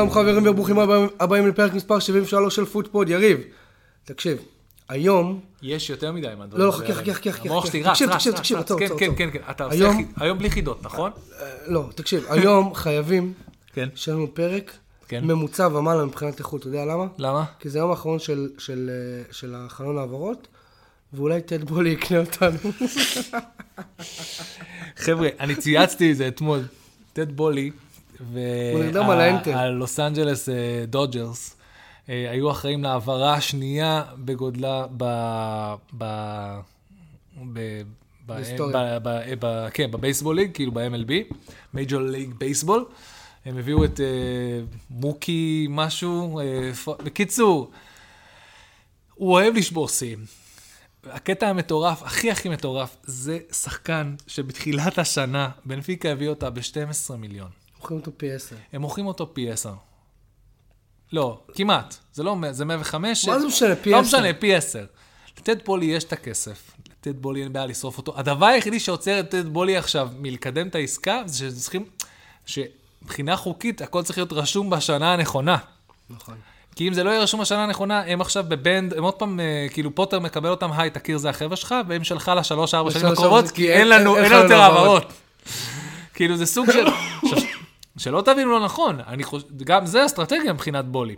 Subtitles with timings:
[0.00, 3.08] שלום חברים וברוכים הבאים- הבאים לפרק מספר 73 של פוטפוד.
[3.08, 3.38] יריב,
[4.04, 4.38] תקשיב,
[4.88, 6.60] היום, יש יותר מדי מהדברים.
[6.62, 6.72] לא, לא.
[6.72, 7.66] חכה, חכה, חכה, חכה, המוח.
[7.66, 8.58] שלי רץ, תקשיב, רץ, תקשיב, תקשיב.
[8.58, 9.10] עצור, כן, עצור, כן.
[9.16, 9.38] כן, כן.
[9.50, 11.10] אתה עושה היום- בלי חידות, נכון?
[11.40, 13.32] אה, לא, תקשיב, היום חייבים
[13.72, 13.88] כן.
[13.94, 14.72] שיהיה לנו פרק
[15.08, 15.24] כן.
[15.24, 17.06] ממוצע ומעלה מבחינת איכות, אתה יודע למה?
[17.18, 17.44] למה?
[17.60, 20.48] כי זה היום האחרון של, אה, של החלון העברות,
[21.12, 22.58] ואולי טד בולי יקנה אותנו.
[25.04, 26.60] חבר'ה, אני צייצתי את זה אתמול.
[27.12, 27.70] טד בולי
[29.54, 30.54] והלוס אנג'לס אה,
[30.86, 31.56] דודג'רס
[32.08, 35.04] אה, היו אחראים להעברה השנייה בגודלה ב...
[35.98, 36.04] ב...
[37.52, 37.58] ב...
[37.60, 37.82] ב-
[38.26, 38.98] בהיסטוריה.
[38.98, 41.34] ב- ב- ב- כן, בבייסבול league, כאילו ב-MLB,
[41.74, 42.84] Major League Baseball.
[43.44, 44.06] הם הביאו את אה,
[44.90, 47.70] מוקי משהו, אה, פ- בקיצור,
[49.14, 50.24] הוא אוהב לשבור שיאים.
[51.04, 57.48] הקטע המטורף, הכי הכי מטורף, זה שחקן שבתחילת השנה, בנפיקה הביא אותה ב-12 מיליון.
[57.80, 58.56] מוכרים אותו פי עשר.
[58.72, 59.72] הם מוכרים אותו פי 10.
[61.12, 61.96] לא, כמעט.
[62.12, 63.28] זה לא, זה 105.
[63.28, 64.18] מה זה משנה, פי לא עשר?
[64.18, 64.84] משנה, פי 10.
[65.38, 66.70] לטד בולי יש את הכסף.
[66.88, 68.18] לטד בולי אין בעיה לשרוף אותו.
[68.18, 71.84] הדבר היחידי שעוצר את טד בולי עכשיו מלקדם את העסקה, זה שצריכים,
[72.46, 75.56] שמבחינה חוקית הכל צריך להיות רשום בשנה הנכונה.
[76.10, 76.34] נכון.
[76.76, 79.66] כי אם זה לא יהיה רשום בשנה הנכונה, הם עכשיו בבנד, הם עוד פעם, אה,
[79.72, 83.50] כאילו פוטר מקבל אותם, היי, תכיר זה החבר'ה שלך, והם שלך לשלוש, ארבע שנים הקרובות,
[83.50, 85.02] כי אין לנו, אין יותר העברות.
[85.02, 85.12] העברות.
[86.14, 86.86] כאילו, זה סוג של...
[87.98, 91.16] שלא תבינו לא נכון, אני חושב, גם זה אסטרטגיה מבחינת בולי,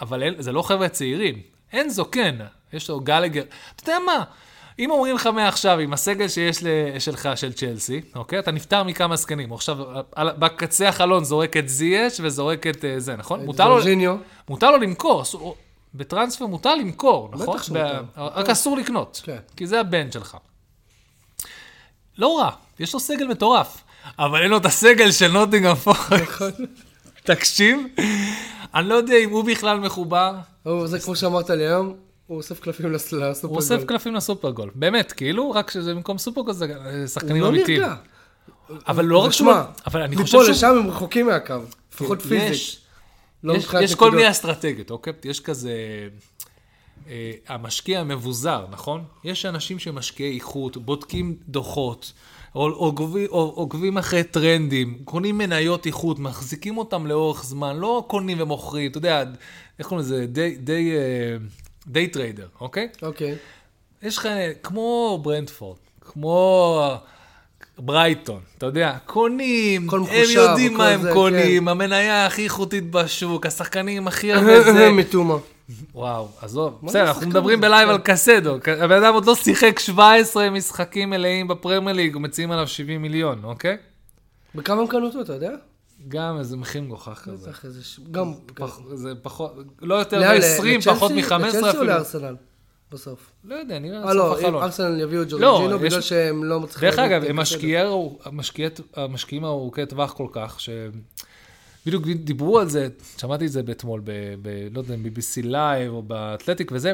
[0.00, 1.40] אבל אין- זה לא חבר'ה צעירים.
[1.74, 2.36] אנזו כן,
[2.72, 3.42] יש לו גלגר,
[3.76, 4.24] אתה יודע מה?
[4.78, 6.64] אם אומרים לך מעכשיו, עם הסגל שיש
[6.98, 8.38] שלך, של צ'לסי, אוקיי?
[8.38, 9.48] אתה נפטר מכמה זקנים.
[9.48, 9.76] הוא עכשיו,
[10.14, 13.44] על- בקצה החלון זורק את זייש וזורק את אה, זה, נכון?
[13.44, 13.80] מותר לו...
[14.48, 15.24] מותר לו למכור,
[15.94, 17.46] בטרנספר מותר למכור, נכון?
[17.54, 18.02] בטח שמותר.
[18.16, 19.36] ב- רק אסור לקנות, כן.
[19.56, 20.36] כי זה הבן שלך.
[22.18, 23.82] לא רע, יש לו סגל מטורף,
[24.18, 26.12] אבל אין לו את הסגל של נוטינגרם פורסט.
[26.12, 26.50] נכון.
[27.24, 27.80] תקשיב,
[28.74, 30.34] אני לא יודע אם הוא בכלל מחובר,
[30.84, 31.94] זה כמו שאמרת לי היום,
[32.26, 33.84] הוא אוסף קלפים לס- לסופר הוא אוסף.
[33.84, 37.80] קלפים לסופרגול, באמת, כאילו, רק שזה במקום סופרגול זה הוא שחקנים לא אמיתיים.
[37.82, 37.94] נרגע.
[38.88, 40.54] אבל לא רק שהוא, ותשמע, אבל אני חושב מפה שהוא...
[40.54, 41.54] לשם הם רחוקים מהקו,
[41.94, 42.78] לפחות יש- פיזית.
[43.44, 44.10] לא יש, יש כל.
[44.10, 45.12] מיני אסטרטגיות, אוקיי?
[45.24, 45.72] יש כזה...
[47.08, 49.04] אה, המשקיע המבוזר, נכון?
[49.24, 52.12] יש אנשים שמשקיעי איכות, בודקים דוחות,
[52.54, 58.98] או עוקבים אחרי טרנדים, קונים מניות איכות, מחזיקים אותם לאורך זמן, לא קונים ומוכרים, אתה
[58.98, 59.24] יודע,
[59.78, 60.26] איך קוראים לזה?
[60.26, 61.36] day, day, אה,
[61.86, 62.88] day trader, אוקיי?
[63.02, 63.34] אוקיי.
[64.02, 64.28] יש לך,
[64.62, 66.80] כמו ברנדפורד, כמו
[67.78, 71.14] ברייטון, אתה יודע, קונים, הם מחושב, יודעים מה הם זה, כן.
[71.14, 74.90] קונים, המניה הכי איכותית בשוק, השחקנים הכי הרבה זה.
[74.90, 75.36] מתומה.
[75.94, 77.60] וואו, עזוב, בסדר, אנחנו מדברים?
[77.60, 77.88] בלייב.
[77.88, 83.02] על קסדו, הבן אדם עוד לא שיחק 17 משחקים מלאים בפרמייר ליג, מציעים עליו 70
[83.02, 83.76] מיליון, אוקיי?
[84.54, 85.50] בכמה הם קנו אותו, אתה יודע?
[86.08, 87.48] גם איזה מחיר מגוחך כזה.
[87.48, 87.80] בטח איזה
[88.10, 88.32] גם...
[88.94, 89.52] זה פחות,
[89.82, 90.90] לא יותר לאן, מ-20, לצ'לסי?
[90.90, 91.84] פחות מ-15 לצ'לסי או אפילו.
[91.84, 92.36] לארסנל?
[92.92, 93.30] בסוף.
[93.44, 94.62] לא יודע, נראה אה סוף לא, אם החלון.
[94.62, 96.88] ארסנל יביאו את לא, ג'ורג'ינו בגלל שהם לא מצליחים...
[96.90, 97.34] דרך אגב, הם קסדו.
[97.34, 97.76] משקיעי,
[98.24, 100.68] המשקיעי- המשקיעים הארוכי טווח כל כך, ש...
[101.86, 102.88] בדיוק דיברו על זה,
[103.18, 104.10] שמעתי את זה אתמול, ב,
[104.42, 106.92] ב, לא יודע, ב-BBC Live או באתלטיק וזה.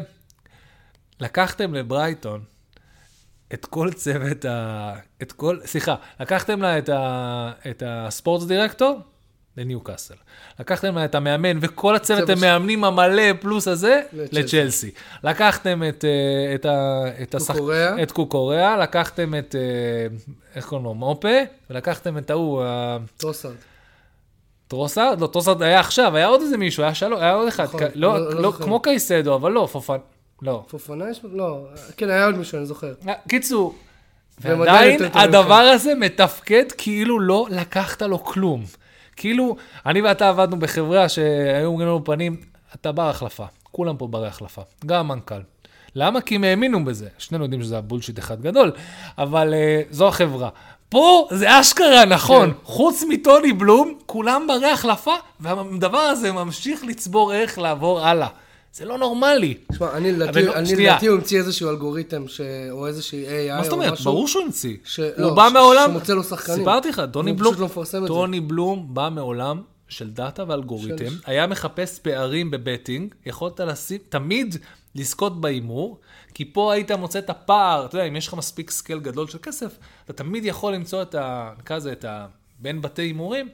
[1.20, 2.40] לקחתם לברייטון
[3.54, 4.94] את כל צוות ה...
[5.22, 5.58] את כל...
[5.64, 7.52] סליחה, לקחתם לה את, ה...
[7.70, 9.00] את הספורטס דירקטור
[9.56, 10.14] לניוקאסל.
[10.60, 14.38] לקחתם לה את המאמן וכל הצוות המאמנים המלא פלוס הזה לצ'לסי.
[14.38, 14.90] לצ'לסי.
[15.24, 17.04] לקחתם את, אה, את, ה...
[17.22, 17.54] את, השח-.
[18.02, 20.16] את קוקוריאה, לקחתם את, אה,
[20.54, 21.28] איך קוראים לו, מופה,
[21.70, 22.98] ולקחתם את ההוא, ה-
[24.68, 25.20] טרוסארד.
[25.20, 27.90] לא, טרוסארד היה עכשיו, היה עוד איזה מישהו, היה שלוש, היה עוד אחד, נכון, כ-
[27.94, 28.52] לא, לא- לא לא.
[28.52, 29.96] כמו קייסדו, אבל לא, פופן,
[30.42, 30.62] לא.
[30.68, 31.20] פופנה יש?
[31.32, 31.64] לא.
[31.96, 32.92] כן, היה עוד מישהו, אני זוכר.
[33.08, 33.74] אה, קיצור,
[34.40, 38.64] ועדיין הדבר הזה מתפקד כאילו לא לקחת לו כלום.
[39.16, 42.36] כאילו, אני ואתה עבדנו בחברה שהיו אומרים לנו פנים,
[42.74, 45.40] אתה בר החלפה, כולם פה ברי החלפה, גם המנכ"ל.
[45.94, 46.20] למה?
[46.20, 47.08] כי הם האמינו בזה.
[47.18, 48.72] שנינו יודעים שזה הבולשיט אחד גדול,
[49.18, 50.48] אבל uh, זו החברה.
[50.88, 52.56] פה זה אשכרה נכון, כן.
[52.64, 58.28] חוץ מטוני בלום, כולם ברי החלפה, והדבר הזה ממשיך לצבור ערך לעבור הלאה.
[58.72, 59.54] זה לא נורמלי.
[59.72, 60.54] תשמע, אני לדעתי, לא.
[60.56, 62.40] לדעתי הוא המציא איזשהו אלגוריתם, ש...
[62.70, 63.92] או איזושהי AI מה זאת או אומרת?
[63.92, 64.04] משהו.
[64.04, 64.76] ברור שהוא המציא.
[64.84, 65.90] ש- הוא לא, בא ש- מעולם...
[65.90, 66.58] שמוצא לו שחקנים.
[66.58, 67.52] סיפרתי לך, טוני בלום...
[67.52, 68.08] פשוט לא מפרסם את זה.
[68.08, 73.98] טוני בלום בא מעולם של דאטה ואלגוריתם, של- היה מחפש פערים ב betting, יכולת לשים,
[74.08, 74.56] תמיד
[74.94, 75.98] לזכות בהימור,
[76.38, 79.38] כי פה היית מוצא את הפער, אתה יודע, אם יש לך מספיק scale גדול של
[79.42, 81.52] כסף, אתה תמיד יכול למצוא את ה...
[81.58, 82.26] נקרא לזה, את ה...
[82.58, 83.48] בין בתי הימורים,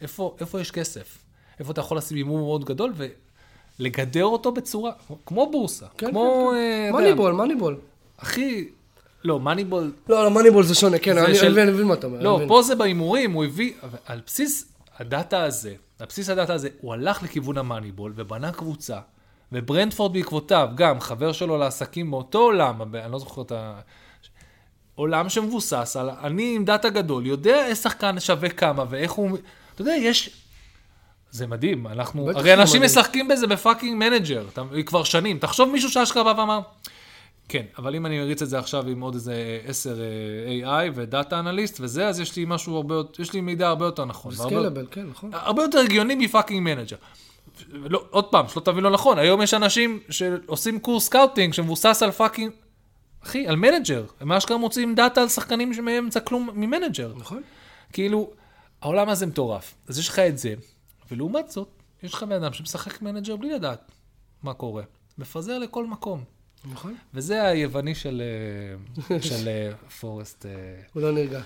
[0.00, 1.18] איפה, איפה יש כסף.
[1.58, 2.92] איפה אתה יכול לשים הימור מאוד גדול
[3.78, 4.92] ולגדר אותו בצורה,
[5.26, 6.50] כמו בורסה, כן, כמו...
[6.54, 6.92] כן, כן.
[6.92, 7.76] מאניבול, מאניבול.
[8.18, 8.68] הכי...
[9.24, 12.06] לא, מאניבול לא, לא, מאניבול זה שונה, כן, זה אני של- אני מבין מה אתה
[12.06, 12.16] אומר.
[12.16, 12.40] אני לא.
[12.48, 13.72] פה זה בהימורים, הוא הביא,
[14.06, 18.98] על בסיס הדאטה הזה, הבסיס הדאטה הזה, הוא הלך לכיוון המאניבול ובנה קבוצה,
[19.52, 23.80] וברנטפורד בעקבותיו, גם חבר שלו לעסקים מאותו עולם, אני לא זוכר את ה...
[24.94, 29.38] עולם שמבוסס על, אני עם דאטה גדול, יודע איזה שחקן שווה כמה ואיך הוא,
[29.74, 30.30] אתה יודע, יש,
[31.30, 32.98] זה מדהים, אנחנו, הרי אנשים מדהים.
[32.98, 34.46] משחקים בזה ב fucking manager,
[34.86, 36.60] כבר שנים, תחשוב מישהו שאשכרה בא ואמר,
[37.48, 41.03] כן, אבל אם אני אריץ את זה עכשיו עם עוד איזה 10 אה, AI ו
[41.03, 44.32] data analyst וזה, אז יש לי משהו הרבה יותר, יש לי מידע הרבה יותר נכון.
[44.34, 45.30] scalable, כן, נכון.
[45.32, 46.96] הרבה יותר הגיוני מ fucking manager.
[47.68, 52.10] לא, עוד פעם, שלא תבין לא נכון, היום יש אנשים שעושים קורס scouting שמבוסס על
[52.10, 52.52] fucking,
[53.24, 54.04] אחי, על manager.
[54.20, 57.12] הם אשכרה מוצאים דאטה על שחקנים שמאמצע כלום מ manager.
[57.16, 57.42] נכון.
[57.92, 58.30] כאילו,
[58.82, 59.74] העולם הזה מטורף.
[59.88, 60.54] אז יש לך את זה,
[61.10, 61.68] ולעומת זאת,
[62.02, 63.92] יש לך בן אדם שמשחק manager בלי לדעת
[64.42, 64.82] מה קורה.
[65.18, 66.24] מפזר לכל מקום.
[66.72, 66.94] נכון.
[67.14, 68.22] וזה היווני של,
[69.10, 69.70] אה, של אה,
[70.00, 70.46] פורסט.
[70.46, 70.50] אה,
[70.92, 71.40] הוא לא נרגע.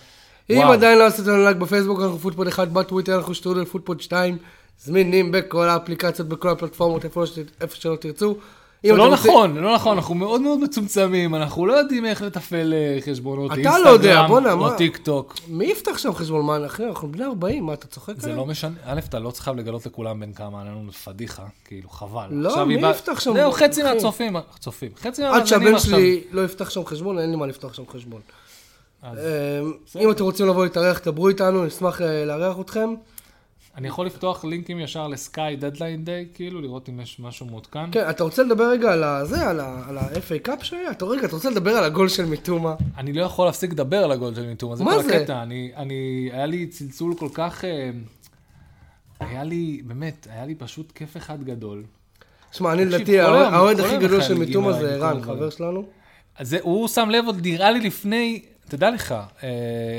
[0.51, 0.63] אם.
[0.63, 4.39] עדיין לא עשיתם לייק בפייסבוק, אנחנו פוטפוד 1, בטוויטר אנחנו שטרודל פוטפוד 2,
[4.85, 8.37] זמינים בכל האפליקציות, בכל הפלטפורמות, איפה שלא- איפה שלא תרצו.
[8.85, 12.75] זה לא רוצים- נכון, לא נכון, אנחנו מאוד מאוד מצומצמים, אנחנו לא יודעים איך לתפעל
[12.75, 14.75] אה, חשבונות אתה לא יודע, בואנה, או מה?
[14.77, 15.35] טיק טוק.
[15.49, 16.47] מי יפתח שם חשבון?
[16.47, 18.37] מה, אחי, אנחנו בני 40, מה, אתה צוחק זה עליי?
[18.39, 22.27] לא משנה, א', אתה לא צריך לגלות לכולם בין כמה, אין לנו פדיחה, כאילו, חבל.
[22.31, 23.33] לא, מי יפתח שם?
[23.35, 23.83] זהו, חצי.
[23.83, 24.91] מהצופים, צופים.
[24.97, 25.91] חצי עד מהמאזינים שהבן עכשיו.
[25.91, 28.21] שלי לא יפתח שם חשבון, אין לי מה לפתוח שם חשבון.
[29.03, 32.95] אז אמ, אם אתם רוצים לבוא להתארח, דברו איתנו, נשמח אה, לארח אתכם.
[33.81, 37.91] אני יכול לפתוח לינקים ישר ל Sky deadline day, כאילו, לראות אם יש משהו מעודכן.
[37.93, 39.61] כן, אתה רוצה לדבר רגע על הזה, על
[39.99, 40.91] ה-FA Cup שהיה?
[40.91, 42.75] אתה רגע, אתה רוצה לדבר על הגול של מיטומה?
[42.97, 45.17] אני לא יכול להפסיק לדבר על הגול של מיטומה, זה כל זה?
[45.17, 45.43] הקטע.
[45.77, 47.65] אני, היה לי צלצול כל כך...
[47.65, 47.91] אה,
[49.21, 51.85] היה לי, באמת, היה לי פשוט כיף אחד גדול.
[52.53, 55.23] שמע, אני לדעתי, האוהד הכי גדול של מיטומה זה ערן.
[55.23, 55.85] חבר שלנו.
[56.39, 59.49] אז זה, הוא שם לב, עוד נראה לי לפני, תדע לך, אה,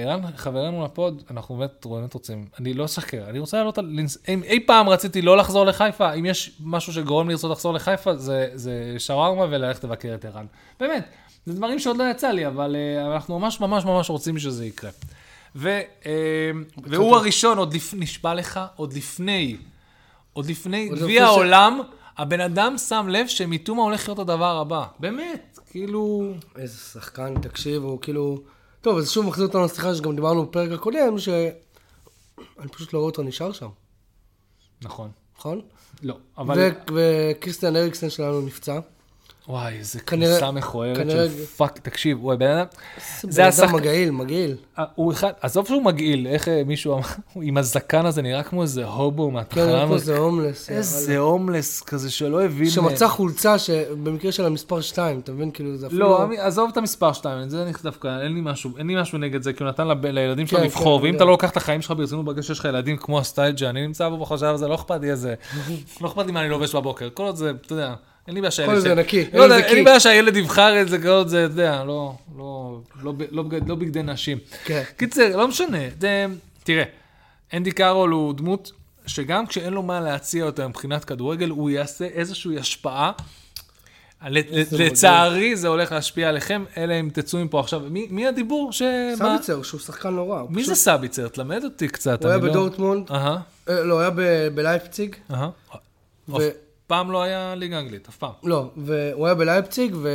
[0.03, 4.43] ערן, חברנו לפוד, אנחנו באמת, באמת רוצים, אני לא אשקר, אני רוצה לעלות על, אם
[4.43, 8.49] אי פעם רציתי לא לחזור לחיפה, אם יש משהו שגורם לי לרצות לחזור לחיפה, זה,
[8.53, 10.45] זה שווארמה וללכת לבקר את ערן.
[10.79, 11.05] באמת,
[11.45, 14.91] זה דברים שעוד לא יצא לי, אבל אה, אנחנו ממש ממש ממש רוצים שזה יקרה.
[15.55, 16.51] ו, אה,
[16.83, 17.93] והוא הראשון, עוד לפ...
[17.93, 19.57] נשבע לך, עוד לפני,
[20.33, 21.81] עוד לפני גביע העולם,
[22.17, 24.85] הבן אדם שם לב שמיטומה הולך להיות הדבר הבא.
[24.99, 26.33] באמת, כאילו...
[26.55, 28.41] איזה שחקן, תקשיב, הוא כאילו...
[28.81, 33.23] טוב, אז שוב מחזיר אותנו לשיחה שגם דיברנו בפרק הקודם, שאני פשוט לא רואה אותו
[33.23, 33.69] נשאר שם,
[34.81, 35.11] נכון.
[35.37, 35.61] נכון?
[36.03, 36.57] לא, אבל...
[36.59, 38.79] ו- וקריסטיאן אריקסן שלנו נפצע.
[39.51, 42.65] וואי, איזה כנראה- כניסה מכוערת כנראה- של פאק, תקשיב, הוא הבן אדם...
[43.21, 43.73] זה אדם השחקן...
[43.73, 44.55] מגעיל, מגעיל.
[44.95, 47.01] הוא אחד, עזוב שהוא מגעיל, איך אה, מישהו אמר,
[47.47, 49.65] עם הזקן הזה נראה כמו איזה הובו כן, מהתחלה.
[49.65, 50.69] נראה כמו איזה הומלס.
[50.69, 52.69] איזה הומלס כזה שלא הבין...
[52.69, 55.51] שמצא חולצה שבמקרה של המספר 2, אתה מבין?
[55.51, 55.99] כאילו זה אפילו...
[55.99, 59.41] לא, עזוב את המספר 2, זה אני דווקא, אין לי משהו, אין לי משהו נגד
[59.41, 61.15] זה, כי הוא נתן לילדים שלו כן, לבחור, כן, ואם כן.
[61.17, 64.09] אתה לא לוקח את החיים שלך ברצינות ברגע שיש לך ילדים כמו הסטייל שאני נמצא
[64.09, 65.33] בו בחשב הזה, לא אכפת לי איזה,
[66.01, 67.93] לא אכפת לי מה אני לובש בבוקר, כל עוד זה, אתה יודע,
[68.27, 68.73] אין לי בעיה שהילד...
[68.73, 69.83] כל זה נקי, לא אין לי.
[69.83, 73.71] בעיה שהילד יבחר את זה, כל עוד זה, אתה יודע, לא, לא, לא, לא בגד-
[73.71, 74.37] בגדי נשים.
[74.65, 74.83] כן.
[74.97, 75.77] קיצר, לא משנה,
[76.63, 76.83] תראה,
[77.53, 78.71] אנדי קארול הוא דמות
[79.05, 83.11] שגם כשאין לו מה להציע אותה מבחינת כדורגל, הוא יעשה איזושהי השפעה.
[84.71, 87.81] לצערי זה הולך להשפיע עליכם, אלא אם תצאו מפה עכשיו.
[87.89, 88.81] מי, הדיבור ש...
[89.17, 90.39] סביצר, שהוא שחקן לא רע.
[90.39, 91.27] הוא מי זה סביצר?
[91.27, 92.23] תלמד אותי קצת.
[92.23, 93.37] הוא היה בדורטמונד, אה,
[93.83, 94.09] לא, הוא היה
[94.53, 95.15] בלייפציג,
[96.91, 98.31] פעם לא היה ליגה אנגלית, אף פעם.
[98.43, 100.09] לא, והוא היה בלייפציג, ו...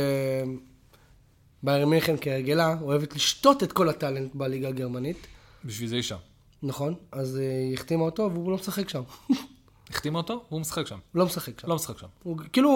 [1.63, 5.27] ביירן מינכן כהרגלה, אוהבת לשתות את כל הטאלנט בליגה הגרמנית,
[5.65, 6.15] בשביל זה היא שם.
[6.63, 6.93] נכון?
[7.11, 9.01] אז אה, היא החתימה אותו והוא לא משחק שם.
[9.27, 9.37] הוא
[9.91, 10.97] החתימה אותו, והוא משחק שם.
[11.15, 11.67] לא משחק שם.
[11.69, 12.07] לא משחק שם.
[12.23, 12.69] הוא, כאילו,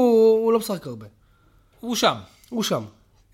[0.44, 1.06] הוא לא משחק הרבה.
[1.80, 2.16] הוא שם.
[2.50, 2.84] הוא שם.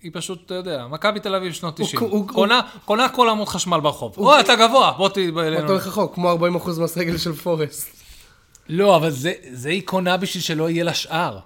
[0.02, 2.02] היא פשוט, אתה יודע, מכבי תל אביב שנות הוא- 90.
[2.02, 4.14] הוא- קונה- קונה כל עמוד חשמל ברחוב.
[4.18, 5.66] או, אתה גבוה, בוא תהיה אתה.
[5.66, 6.36] הולך רחוק, כמו 40%
[6.80, 7.97] מהסגל של פורסט.
[8.68, 11.38] לא, אבל זה, זה היא קונה בשביל שלא יהיה לה שאר.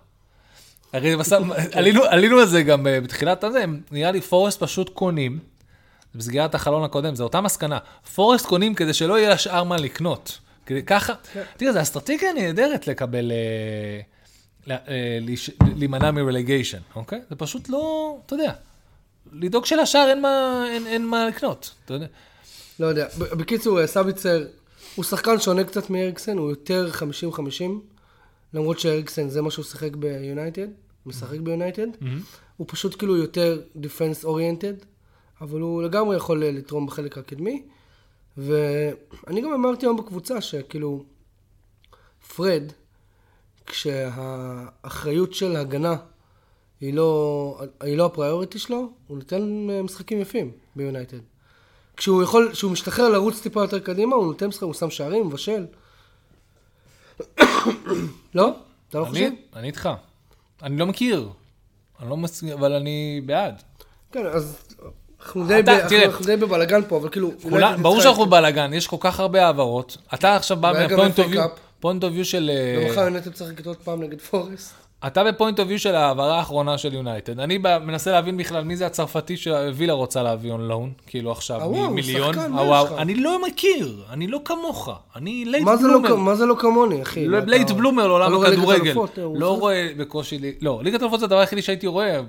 [0.93, 1.17] הרי
[1.73, 5.39] עלינו, עלינו על זה גם אה, בתחילת הזה, נראה לי פורסט פשוט קונים,
[6.15, 7.79] בסגירת החלון הקודם, זו אותה מסקנה,
[8.15, 10.39] פורסט קונים כדי שלא יהיה לה שאר מה לקנות.
[10.67, 11.13] כדי ככה,
[11.57, 15.19] תראה, זו אסטרטגיה נהדרת לקבל, אה, אה,
[15.77, 17.21] להימנע מרלגיישן, אוקיי?
[17.31, 18.53] זה פשוט לא, אתה יודע,
[19.33, 22.07] לדאוג שלשאר אין מה, אין, אין מה לקנות, אתה יודע.
[22.81, 23.07] לא יודע.
[23.19, 24.45] בקיצור, סביצר
[24.95, 26.91] הוא שחקן שונה קצת מאריקסן, הוא יותר
[27.35, 27.39] 50-50,
[28.55, 30.69] למרות שאריקסן זה מה שהוא שיחק ביונייטד,
[31.07, 31.87] משחק ביונייטד.
[32.57, 34.75] הוא פשוט כאילו יותר defense oriented,
[35.41, 37.63] אבל הוא לגמרי יכול אה, לתרום בחלק הקדמי.
[38.37, 41.05] ואני גם אמרתי היום בקבוצה שכאילו,
[42.37, 42.63] פרד,
[43.67, 45.97] כשהאחריות של הגנה
[46.81, 51.32] היא לא, היא לא ה priority שלו, הוא נותן אה, משחקים יפים ביונייטד.
[51.97, 55.67] כשהוא יכול, כשהוא משתחרר לרוץ טיפה יותר קדימה, הוא נותן משחק, הוא שם שערים, מבשל.
[58.35, 58.55] לא?
[58.89, 59.31] אתה לא חושב?
[59.57, 59.89] אני, איתך.
[60.63, 61.29] אני לא מכיר.
[62.01, 63.63] אני לא מסכים, אבל אני בעד.
[64.13, 64.57] כן, אז
[65.21, 65.47] אנחנו
[66.27, 67.31] די בבלאגן פה, אבל כאילו...
[67.83, 68.01] ברור.
[68.01, 69.97] שאנחנו בבלאגן, יש כל כך הרבה העברות.
[70.15, 72.51] אתה עכשיו בא מה point of view, של...
[72.79, 74.75] ומחר יונייטד משחקת עוד פעם נגד פורסט.
[75.07, 77.41] אתה ב point of view של ההעברה האחרונה של יונייטד.
[77.41, 81.87] אני מנסה להבין בכלל מי זה הצרפתי שווילה רוצה להביא on loan, כאילו עכשיו, הוא
[81.89, 82.39] מיליון.
[82.39, 82.93] הוואו, לך?
[82.93, 84.89] אני לא מכיר, אני לא כמוך.
[85.17, 86.09] אני late לא bloomer.
[86.09, 87.29] כ- מה זה לא כמוני, אחי?
[87.29, 88.95] late אתה- bloomer לעולם לא הכדורגל.
[89.23, 89.59] הוא לא?
[89.59, 90.39] רואה בקושי...
[90.61, 92.21] לא, ליגת אלופות זה הדבר היחידי שהייתי רואה.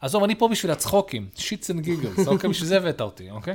[0.00, 2.50] עזוב, אני פה בשביל הצחוקים, shits and giggles, אוקיי?
[2.50, 3.54] בשביל זה הבאת אותי, אוקיי?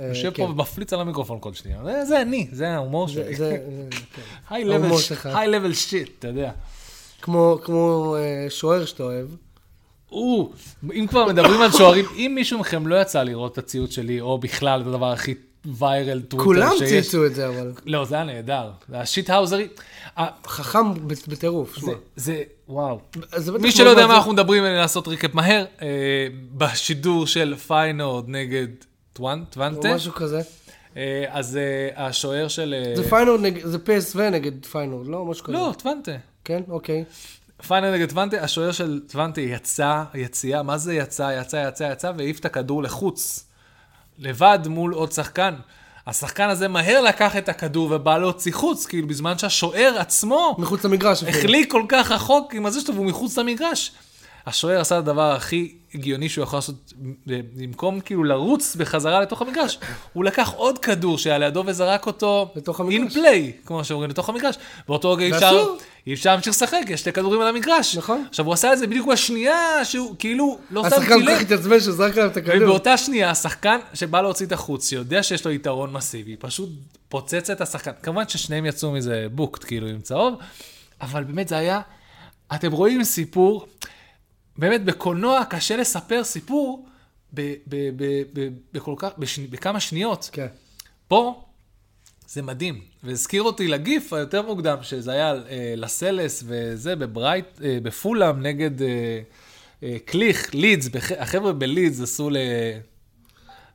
[0.00, 0.44] אה, יושב כן.
[0.46, 1.78] פה ומפליץ על המיקרופון כל שנייה.
[2.04, 3.36] זה- אני, זה ההומור שלי.
[3.36, 3.56] כן.
[5.34, 6.50] high level shit, אתה יודע.
[7.22, 9.26] כמו כמו אה, שוער שאתה אוהב.
[10.12, 10.50] או,
[10.94, 14.38] אם כבר מדברים על שוערים, אם מישהו מכם לא יצא לראות את הציוץ שלי, או
[14.38, 15.34] בכלל את הדבר הכי
[15.78, 16.88] viral טוויטר כולם שיש.
[16.88, 17.72] צייצו את זה, אבל.
[17.86, 18.70] לא, זה היה נהדר.
[18.88, 19.68] זה ה shithousery.
[20.18, 20.94] אה, חכם
[21.28, 21.86] בטירוף, שמע.
[21.86, 22.98] זה, זה, וואו.
[23.36, 24.14] זה מי שלא יודע מאוד מה מעצבן.
[24.14, 25.86] אנחנו מדברים, לעשות recap מהר, אה,
[26.54, 28.68] בשידור של פיינורד נגד
[29.12, 30.40] טואן- או משהו כזה.
[30.96, 32.74] אה, אז אה, השוער של...
[32.78, 35.24] אה, זה פיינורד נגד, זה PSV נגד פיינורד, לא?
[35.24, 35.52] משהו כזה.
[35.52, 36.12] לא, טוונטה.
[36.44, 37.04] כן, אוקיי.
[37.66, 42.38] פיינורד נגד טוונטה, השוער של טוונטה יצא, יציאה, מה זה יצא, יצא, יצא, יצא, והעיף
[42.38, 43.44] את הכדור לחוץ.
[44.18, 45.54] לבד מול עוד שחקן.
[46.06, 51.22] השחקן הזה מהר לקח את הכדור ובא להוציא חוץ, כאילו בזמן שהשוער עצמו מחוץ למגרש.
[51.24, 53.92] החליק כל כך רחוק עם הזה שלו והוא מחוץ למגרש.
[54.46, 56.92] השוער עשה את הדבר הכי הגיוני שהוא יכול לעשות,
[57.56, 59.78] במקום כאילו לרוץ בחזרה לתוך המגרש,
[60.12, 63.16] הוא לקח עוד כדור שהיה לידו וזרק אותו לתוך המגרש.
[63.16, 64.56] play, כמו שאומרים, לתוך המגרש.
[64.88, 65.66] באותו רגע אפשר.
[66.06, 67.96] אי אפשר להמשיך לשחק, יש שתי כדורים על המגרש.
[67.96, 68.24] נכון.
[68.28, 71.26] עכשיו הוא עשה את זה בדיוק בשנייה שהוא כאילו לא שם השחקן כל.
[71.34, 72.56] כך התעצבן שזרק עליו את הכדור.
[72.62, 76.68] ובאותה שנייה, השחקן שבא להוציא את החוץ, שיודע שיש לו יתרון מסיבי, פשוט
[77.08, 77.90] פוצץ את השחקן.
[78.02, 80.34] כמובן ששניהם יצאו מזה בוקט, כאילו, עם צהוב,
[81.00, 81.80] אבל באמת זה היה,
[82.54, 83.66] אתם רואים סיפור,
[84.58, 86.86] באמת, בקולנוע קשה לספר סיפור
[87.34, 89.10] ב- ב- ב- ב- בכל כך,
[89.50, 90.28] בכמה שניות.
[90.32, 90.46] כן.
[91.08, 91.44] פה
[92.32, 98.42] זה מדהים, והזכיר אותי לגיף היותר מוקדם, שזה היה אה, לסלס וזה בברייט, אה, בפולאם
[98.42, 98.88] נגד אה,
[99.82, 101.12] אה, קליך, לידס, בח...
[101.12, 102.36] החבר'ה בלידס עשו ל...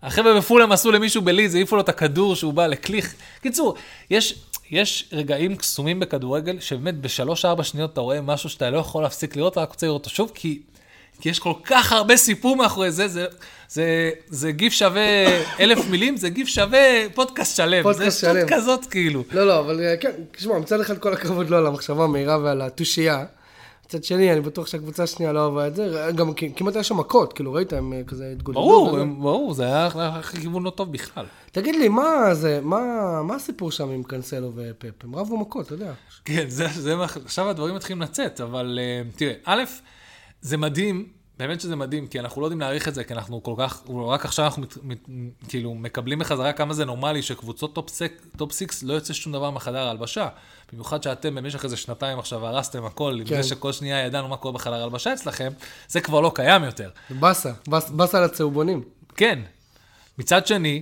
[0.02, 3.16] החבר'ה בפולאם עשו למישהו בלידס, העיפו לו את הכדור שהוא בא לקליך.
[3.42, 3.76] קיצור,
[4.10, 4.36] יש,
[4.72, 9.58] יש רגעים קסומים בכדורגל, שבאמת בשלוש-ארבע שניות אתה רואה משהו שאתה לא יכול להפסיק לראות,
[9.58, 10.62] ורק רוצה לראות אותו שוב, כי,
[11.22, 13.26] כי יש כל כך הרבה סיפור מאחורי זה, זה,
[13.70, 13.86] זה,
[14.28, 15.02] זה גיף שווה
[15.60, 16.80] אלף מילים, זה גיף שווה
[17.16, 17.84] פודקאסט שלם.
[17.84, 18.48] פודקאסט זה שטות שלם.
[18.50, 19.24] כזאת, כאילו.
[19.32, 22.62] לא, לא, אבל אה, כן, תשמע, מצד אחד כל הכבוד לו על המחשבה המהירה ועל
[22.62, 23.26] התושייה.
[23.86, 26.10] מצד שני, אני בטוח שהקבוצה השנייה לא אהבה את זה.
[26.16, 28.60] גם כ- כמעט היה שם מכות, כאילו, ראית, הם אה, כזה התגודדו.
[28.62, 29.00] ברור.
[29.00, 31.26] הם- ברור, זה היה היה כיוון לא טוב בכלל.
[31.52, 32.82] תגיד לי, מה זה, מה
[33.24, 35.04] מה הסיפור שם עם קנסלו ופפ?
[35.04, 35.92] הם רבו מכות, אתה יודע.
[36.26, 36.96] כן, זה, זה,
[37.26, 38.80] עכשיו הדברים מתחילים לצאת, אבל
[39.16, 39.64] תראה, א',
[40.42, 41.08] זה מדהים,
[41.40, 44.26] באמת שזה מדהים, כי אנחנו לא יודעים להעריך את זה, כי אנחנו כל כך, רק
[44.26, 44.98] עכשיו אנחנו מת, מת,
[45.48, 47.76] כאילו מקבלים בחזרה כמה זה נורמלי שקבוצות
[48.38, 50.28] top, six לא יוצא שום דבר מחדר ההלבשה.
[50.74, 53.24] במיוחד שאתם במשך איזה שנתיים עכשיו הרסתם הכל, כן.
[53.24, 55.52] לפני שכל שנייה ידענו מה קורה בחדר ההלבשה אצלכם,
[55.88, 56.90] זה כבר לא קיים יותר.
[57.10, 58.84] באסה, באס- באסה לצהובונים.
[59.16, 59.40] כן.
[60.18, 60.82] מצד שני,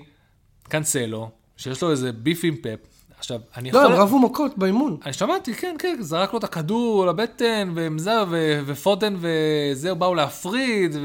[0.69, 2.79] קאנסלו, שיש לו איזה ביף עם פאפ,
[3.25, 3.81] עכשיו, אני יכול...
[3.81, 4.97] לא, הם רבו מכות באימון.
[5.05, 10.95] אני שמעתי, כן, כן, זרק לו את הכדור לבטן, וזה, ו- ופודן וזהו, באו להפריד,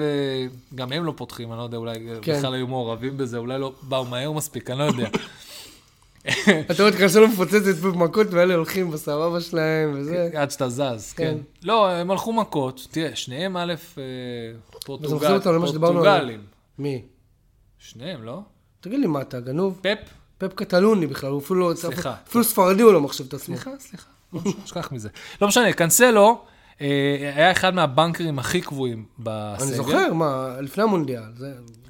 [0.72, 2.38] וגם הם לא פותחים, אני לא יודע, אולי כן.
[2.38, 5.08] בכלל היו מעורבים בזה, אולי לא באו מהר מספיק, אני לא יודע.
[6.70, 10.30] אתה רואה את קנסלו מפוצץ את פפ מכות, ואלה הולכים בסבבה שלהם וזה.
[10.34, 11.24] עד שאתה זז, כן.
[11.24, 11.36] כן.
[11.62, 14.02] לא, הם הלכו מכות, תראה, שניהם א', אה.
[14.84, 16.40] פורטוגלים.
[16.78, 17.02] מי?
[17.78, 18.40] שניהם, לא?
[18.80, 19.78] תגיד לי, מה אתה גנוב?
[19.82, 20.19] פפ?
[20.40, 21.74] פפ קטלוני בכלל, הוא אפילו לא...
[21.74, 22.14] סליחה.
[22.28, 23.56] אפילו ספרדי הוא לא מחשיב את עצמו.
[23.56, 25.08] סליחה, סליחה, לא שכח מזה.
[25.42, 26.42] לא משנה, קאנסלו
[26.80, 26.86] אה,
[27.36, 29.64] היה אחד מהבנקרים הכי קבועים בסגל.
[29.64, 31.22] אני זוכר, מה, לפני המונדיאל.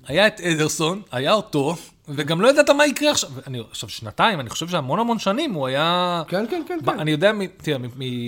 [0.06, 1.76] היה את אדרסון, היה אותו,
[2.08, 3.30] וגם לא ידעת מה יקרה עכשיו.
[3.46, 6.22] אני, עכשיו, שנתיים, אני חושב שהמון המון שנים הוא היה...
[6.28, 6.98] כן, כן, כן, כן.
[6.98, 7.78] אני יודע, תראה,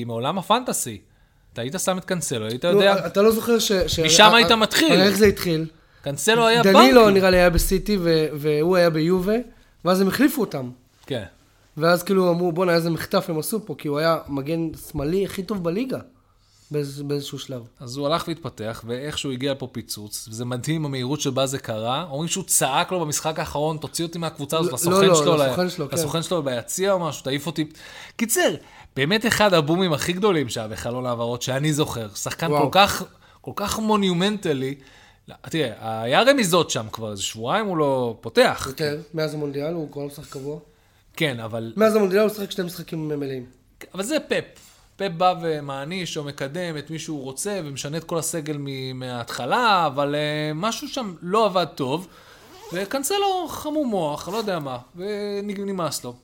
[0.07, 1.01] מעולם הפנטסי,
[1.53, 3.73] אתה היית שם את קאנסלו, היית נו, יודע, אתה לא זוכר ש...
[3.73, 5.01] ש- משם היית מתחיל.
[5.01, 5.67] איך זה התחיל?
[6.03, 7.11] קאנסלו היה דנילו בנקר.
[7.11, 7.99] נראה לי היה בסיטי,
[8.33, 9.37] והוא היה ביובה,
[9.85, 10.71] ואז הם החליפו אותם.
[11.07, 11.25] כן.
[11.77, 15.43] ואז כאילו אמרו, בואנה, איזה מחטף הם עשו פה, כי הוא היה מגן שמאלי הכי
[15.43, 15.99] טוב בליגה,
[16.71, 17.63] באיז- באיזשהו שלב.
[17.81, 22.07] אז הוא הלך והתפתח, ואיכשהו הגיע פה פיצוץ, וזה מדהים המהירות שבה זה קרה.
[22.11, 25.71] אומרים שהוא צעק לו במשחק האחרון, תוציא אותי מהקבוצה הזאת, לא, לסוכן לא, שלו, לסוכן
[25.71, 25.97] שלו, כן.
[25.97, 27.65] לסוכן שלו ביציע או משהו, תעיף אותי.
[28.17, 28.55] קיצר,
[28.97, 32.09] באמת אחד הבומים הכי גדולים שהיה בחלון העברות שאני זוכר.
[32.15, 32.63] שחקן וואו.
[32.63, 33.03] כל כך,
[33.41, 34.75] כל כך מונומנטלי,
[35.29, 38.65] לא, תראה, היה רמיזות שם כבר איזה שבועיים, הוא לא פותח.
[38.69, 40.59] יותר, מאז המונדיאל הוא כבר לא משחק קבוע.
[41.17, 43.47] כן, אבל, מאז המונדיאל הוא משחק שני משחקים מלאים.
[43.95, 44.73] אבל זה פפ.
[44.97, 48.57] פפ בא ומעניש או מקדם את מי שהוא רוצה ומשנה את כל הסגל
[48.95, 52.09] מההתחלה, אבל uh, משהו שם לא עבד טוב,
[52.73, 56.15] וקנסלו חמום מוח, לא יודע מה, ונמאס לו.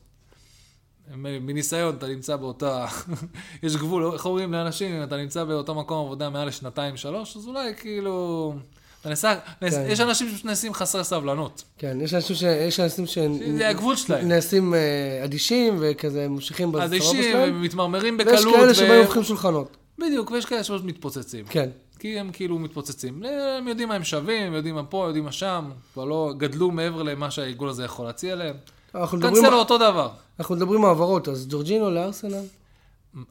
[1.16, 2.86] מניסיון, אתה נמצא באותה...
[3.62, 7.46] יש גבול, איך אומרים לאנשים, אם אתה נמצא באותו מקום עבודה מעל לשנתיים, שלוש, אז
[7.46, 8.54] אולי כאילו...
[9.00, 9.84] אתה נסע, נס, כן.
[9.88, 11.64] יש אנשים שנעשים חסרי סבלנות.
[11.78, 12.42] כן, יש אנשים ש...
[12.42, 13.18] יש אנשים ש...
[13.56, 14.28] זה הגבול שלהם.
[14.28, 14.80] נעשים אה,
[15.24, 17.56] אדישים וכזה ממשיכים בסבבה אדישים, שלהם.
[17.56, 18.54] ומתמרמרים ויש בקלות.
[18.54, 19.76] כאלה ו- שבאים הופכים שולחנות.
[19.98, 21.44] בדיוק, ויש כאלה שפשוט מתפוצצים.
[21.46, 21.68] כן.
[21.98, 23.22] כי הם כאילו מתפוצצים.
[23.58, 26.70] הם יודעים מה הם שווים, הם יודעים מה פה, יודעים מה שם, כבר לא גדלו
[26.70, 28.54] מעבר למה שהעיגול הזה יכול להציע להם.
[28.94, 30.08] אנחנו מדברים, קנסלו אותו דבר.
[30.40, 32.42] אנחנו מדברים העברות, אז ג'ורג'ינו לארסנל?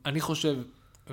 [0.05, 0.55] אני חושב,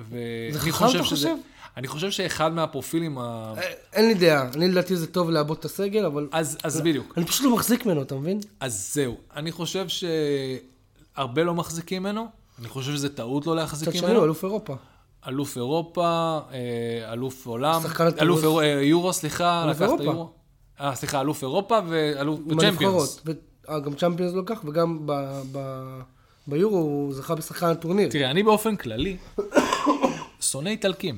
[0.09, 1.15] ואני חכם, חושב אתה שזה...
[1.15, 1.35] חושב?
[1.77, 3.53] אני חושב שאחד מהפרופילים ה...
[3.57, 3.61] אה,
[3.93, 4.47] אין לי דעה.
[4.53, 6.27] אני לדעתי זה טוב לעבות את הסגל, אבל...
[6.31, 7.13] אז, אז בדיוק.
[7.17, 8.39] אני פשוט לא מחזיק ממנו, אתה מבין?
[8.59, 9.17] אז זהו.
[9.35, 9.85] אני חושב
[11.15, 12.27] שהרבה לא מחזיקים ממנו.
[12.59, 14.19] אני חושב שזה טעות לא להחזיק מצד שני, ממנו.
[14.19, 14.75] הוא אלוף אירופה.
[15.27, 17.81] אלוף אירופה, אה, אלוף עולם.
[18.21, 20.03] אלוף אירו- אה, יורו, סליחה, אלוף אירופה.
[20.03, 20.29] היורו.
[20.81, 23.21] אה, סליחה, אלוף אירופה ואלוף צ'מפיונס.
[23.25, 23.31] ו-
[23.69, 25.99] אה, גם צ'מפיונס לא כך, וגם ב- ב-
[26.47, 28.09] ביורו הוא זכה בשחקן הטורניר.
[28.09, 29.17] תראה, אני באופן כללי
[30.55, 31.17] שונא איטלקים.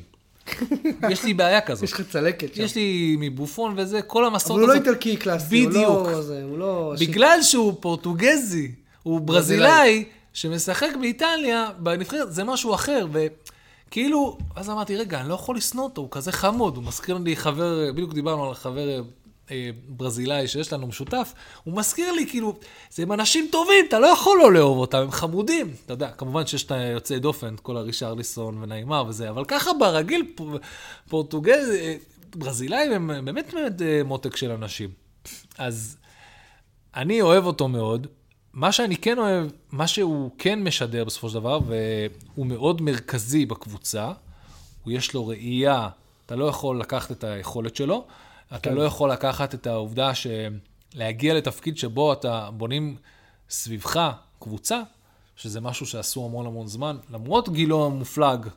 [1.11, 1.83] יש לי בעיה כזאת.
[1.83, 2.61] יש לך צלקת שם.
[2.61, 4.87] יש לי מבופון וזה, כל אבל המסורת הוא לא הזאת.
[4.87, 5.63] איטלקי קלאסי.
[5.63, 6.07] הוא בדיוק.
[6.07, 6.93] לא זה, הוא לא...
[6.99, 8.71] בגלל שהוא פורטוגזי,
[9.03, 13.07] הוא ברזילאי, שמשחק באיטליה, בנבחרת, זה משהו אחר.
[13.11, 17.35] וכאילו, אז אמרתי, רגע, אני לא יכול לשנוא אותו, הוא כזה חמוד, הוא מזכיר לי
[17.35, 19.01] חבר, בדיוק דיברנו על חבר
[19.87, 22.59] ברזילאי שיש לנו משותף, הוא מזכיר לי, כאילו,
[22.91, 25.73] זה הם אנשים טובים, אתה לא יכול לא לאהוב אותם, הם חמודים.
[25.85, 30.25] אתה יודע, כמובן שיש את היוצאי דופן, כל הרישרליסון ונעימר וזה, אבל ככה ברגיל,
[31.09, 31.95] פורטוגז, אה,
[32.35, 34.89] ברזילאים הם באמת באמת אה, מותק של אנשים.
[35.57, 35.97] אז
[36.95, 38.07] אני אוהב אותו מאוד.
[38.53, 44.11] מה שאני כן אוהב, מה שהוא כן משדר בסופו של דבר, והוא מאוד מרכזי בקבוצה,
[44.83, 45.89] הוא יש לו ראייה,
[46.25, 48.05] אתה לא יכול לקחת את היכולת שלו,
[48.49, 48.73] אתה כן.
[48.73, 52.95] לא יכול לקחת את העובדה שלהגיע לתפקיד שבו אתה בונים
[53.49, 54.81] סביבך קבוצה,
[55.35, 58.47] שזה משהו שעשו המון המון זמן, למרות גילו המופלג,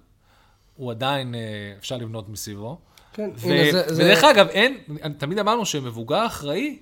[0.76, 1.40] הוא עדיין, אה,
[1.78, 2.78] אפשר לבנות מסביבו.
[3.12, 4.78] כן, ו- הנה, זה- זה- ודרך אגב, אין,
[5.18, 6.78] תמיד אמרנו שמבוגר אחראי,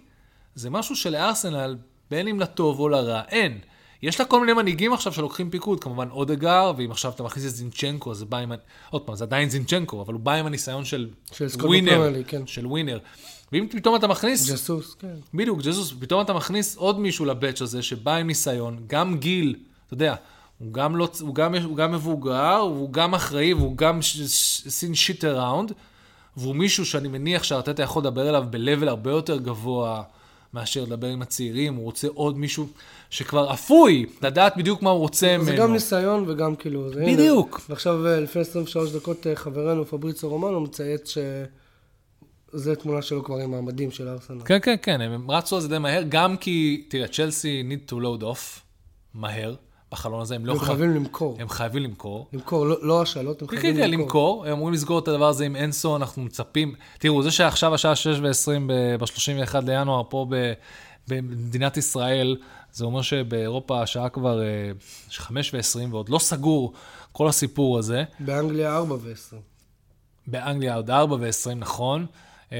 [0.54, 1.76] זה משהו שלארסנל,
[2.10, 3.58] בין אם לטוב או לרע, אין.
[4.02, 7.50] יש לה כל מיני מנהיגים עכשיו שלוקחים פיקוד, כמובן אודגר, ואם עכשיו אתה מכניס את
[7.50, 8.52] זינצ'נקו, זה בא עם...
[8.90, 12.46] עוד פעם, זה עדיין זינצ'נקו, אבל הוא בא עם הניסיון של, של ווינר, ליג, כן.
[12.46, 12.98] של ווינר.
[13.52, 15.14] ואם פתאום אתה מכניס, ג'סוס, כן.
[15.34, 19.56] בדיוק, ג'זוס, פתאום אתה מכניס עוד מישהו לבאץ' הזה, שבא עם ניסיון, גם גיל,
[19.86, 20.14] אתה יודע,
[20.58, 23.98] הוא גם, לא, הוא גם, הוא גם מבוגר, הוא גם אחראי, והוא גם
[24.68, 25.72] סין שיט אראונד,
[26.36, 30.02] והוא מישהו שאני מניח שארטטה יכול לדבר אליו ב-level הרבה יותר גבוה
[30.54, 32.68] מאשר לדבר עם הצעירים, הוא רוצה עוד מישהו
[33.10, 35.44] שכבר אפוי, לדעת בדיוק מה הוא רוצה ממנו.
[35.44, 36.92] זה גם ניסיון וגם כאילו...
[36.92, 37.12] זה- הנה.
[37.12, 37.60] בדיוק.
[37.68, 41.14] ועכשיו, אה, לפני 23 דקות, אה, חברנו פבריצו רומנו מצייץ
[42.52, 44.40] שזה תמונה שלו כבר עם המדים של ארסנל.
[44.44, 47.94] כן, כן, כן, הם רצו על זה די מהר, גם כי, תראה, צ'לסי need to
[47.94, 48.60] load off
[49.14, 49.54] מהר,
[49.92, 51.36] בחלון הזה, הם לא הם יכולים- חייבים למכור.
[51.40, 52.26] הם חייבים למכור.
[52.32, 54.04] למכור, לא- לא השאלות, הם כן, חייבים כן, למכור.
[54.04, 54.46] למכור.
[54.46, 56.74] הם אמורים לסגור את הדבר הזה עם אנסו, אנחנו מצפים.
[56.98, 58.60] תראו, זה שעכשיו השעה 6 ו-20
[58.98, 60.26] ב-31 לינואר פה
[61.08, 62.36] במדינת ישראל,
[62.72, 64.40] זה אומר שבאירופה השעה כבר
[65.10, 66.72] 5 ו-20 ועוד לא סגור
[67.12, 68.04] כל הסיפור הזה.
[68.20, 69.36] באנגליה 4 ו-10.
[70.26, 72.06] באנגליה עוד 4 ו-20, נכון.
[72.52, 72.58] אה,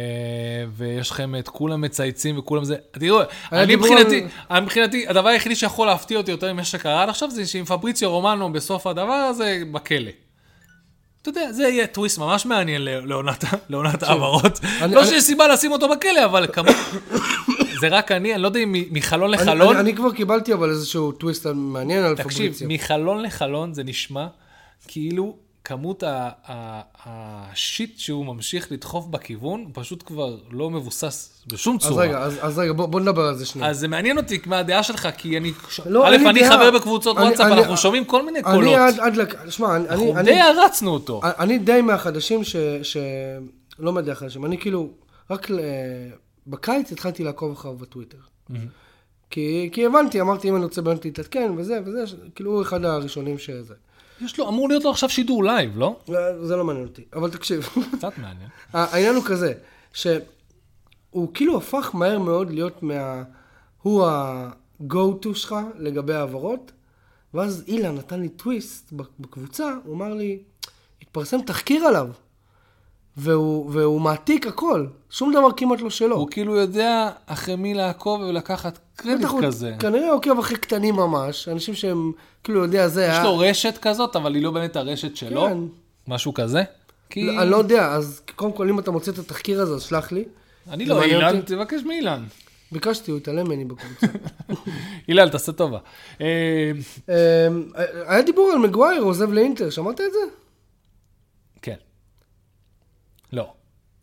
[0.77, 3.21] ויש לכם את כולם מצייצים וכולם זה, תראו,
[3.53, 7.31] אני מבחינתי, על- אני מבחינתי, הדבר היחידי שיכול להפתיע אותי יותר ממה שקרה עד עכשיו,
[7.31, 10.11] זה שעם פבריציו רומנו בסוף הדבר הזה, בכלא.
[11.23, 14.61] אתה יודע, זה יהיה טוויסט ממש מעניין לעונת לעונת העברות.
[14.91, 16.77] לא שיש סיבה לשים אותו בכלא, אבל כמות...
[17.81, 21.47] זה רק אני, אני לא יודע אם מחלון לחלון, אני- כבר קיבלתי אבל איזשהו טוויסט
[21.55, 22.69] מעניין על תקשיב, פבריציו.
[22.71, 24.27] מחלון לחלון זה נשמע
[24.89, 25.37] כאילו
[25.69, 26.03] כמות
[27.05, 32.05] השיט שהוא ממשיך לדחוף בכיוון, הוא פשוט כבר לא מבוסס בשום אז צורה.
[32.05, 33.69] רגע, אז אז רגע, בוא בוא נדבר על זה שנייה.
[33.71, 35.53] אז זה מעניין אותי מה הדעה שלך, כי אני...
[35.87, 36.57] לא, א', לי אני דעה.
[36.57, 38.75] חבר בקבוצות אני- וואטסאפ, אני- אנחנו שומעים כל מיני אני קולות.
[38.75, 41.21] עד, עד, לק- שמע, אני, אנחנו אני, די הרצנו אותו.
[41.39, 42.57] אני די מהחדשים ש...
[42.83, 42.97] ש...
[43.79, 44.91] לא מהדי החדשים, אני כאילו,
[45.31, 45.61] רק ל...
[46.47, 48.19] בקיץ התחלתי לעקוב אחריו בטוויטר.
[49.31, 52.05] כי, כי הבנתי, אמרתי, אם אני רוצה באמת להתעדכן וזה וזה,
[52.35, 53.75] כאילו הוא אחד הראשונים שזה.
[54.21, 55.97] יש לו, אמור להיות לו עכשיו שידור live, לא?
[56.43, 58.49] זה לא מעניין אותי, אבל תקשיב, קצת מעניין.
[58.73, 59.53] העניין הוא כזה,
[59.93, 63.23] שהוא כאילו הפך מהר מאוד להיות מה...
[63.83, 66.73] הוא ה-go-to שלך לגבי העברות,
[67.35, 70.39] ואז אילן נתן לי טוויסט בקבוצה, הוא אמר לי,
[71.03, 72.09] התפרסם תחקיר עליו.
[73.19, 74.87] והוא, והוא מעתיק הכל.
[75.11, 76.17] שום דבר כמעט לא שלו.
[76.17, 79.75] הוא כאילו יודע אחרי מי לעקוב ולקחת קרדיט בטח הוא כזה.
[79.79, 82.13] כנראה עוקב אחרי קטנים ממש, אנשים שהם,
[82.45, 83.25] כאילו, יודע, זה יש היה...
[83.25, 85.47] לו רשת כזאת, אבל היא לא באמת הרשת שלו.
[85.47, 85.59] כן.
[86.09, 86.63] משהו כזה.
[87.11, 87.27] כי...
[87.27, 90.13] לא, אני לא יודע, אז קודם כל, אם אתה מוצא את התחקיר הזה, אז שלח
[90.13, 90.25] לי.
[90.71, 91.55] אני לא אילן, אותי.
[91.55, 92.25] תבקש מאילן.
[92.73, 94.07] ביקשתי, הוא התעלם ממני בקבוצה.
[95.09, 95.79] אילן, תעשה טובה.
[96.21, 96.73] אה,
[97.09, 97.15] אמ,
[98.07, 100.19] היה דיבור על מגווייר, הוא עוזב לאינטר, שמעת את זה?
[101.63, 101.75] כן.
[103.33, 103.53] לא.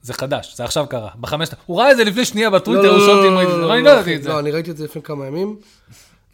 [0.02, 1.10] זה חדש, זה עכשיו קרה.
[1.20, 1.50] בחמש...
[1.66, 3.72] הוא ראה את זה לפני שנייה בטוויטר, הוא שואל אותי אם ראיתי את זה, אבל
[3.74, 4.30] אני לא ידעתי את זה.
[4.30, 5.56] לא, אני ראיתי את זה לפני כמה ימים.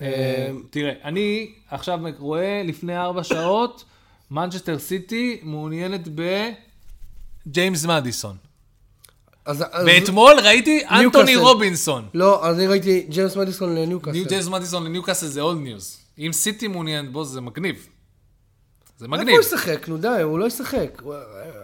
[0.01, 3.83] אה, תראה, אני עכשיו רואה לפני ארבע שעות,
[4.31, 6.07] מנצ'סטר סיטי מעוניינת
[7.45, 8.35] בג'יימס מדיסון.
[9.45, 9.63] אז...
[9.71, 11.35] אז- ואתמול ראיתי אנטוני.
[11.35, 12.07] רובינסון.
[12.13, 14.23] לא, אז אני ראיתי ג'יימס מדיסון ניו לניוקאסל.
[14.27, 15.97] ג'יימס מדיסון לניוקאסל זה old news.
[16.19, 17.87] אם סיטי מעוניינת בו זה מגניב.
[19.01, 19.35] זה איפה מגניב.
[19.35, 19.89] הוא ישחק?
[19.89, 21.01] נו די, הוא לא ישחק.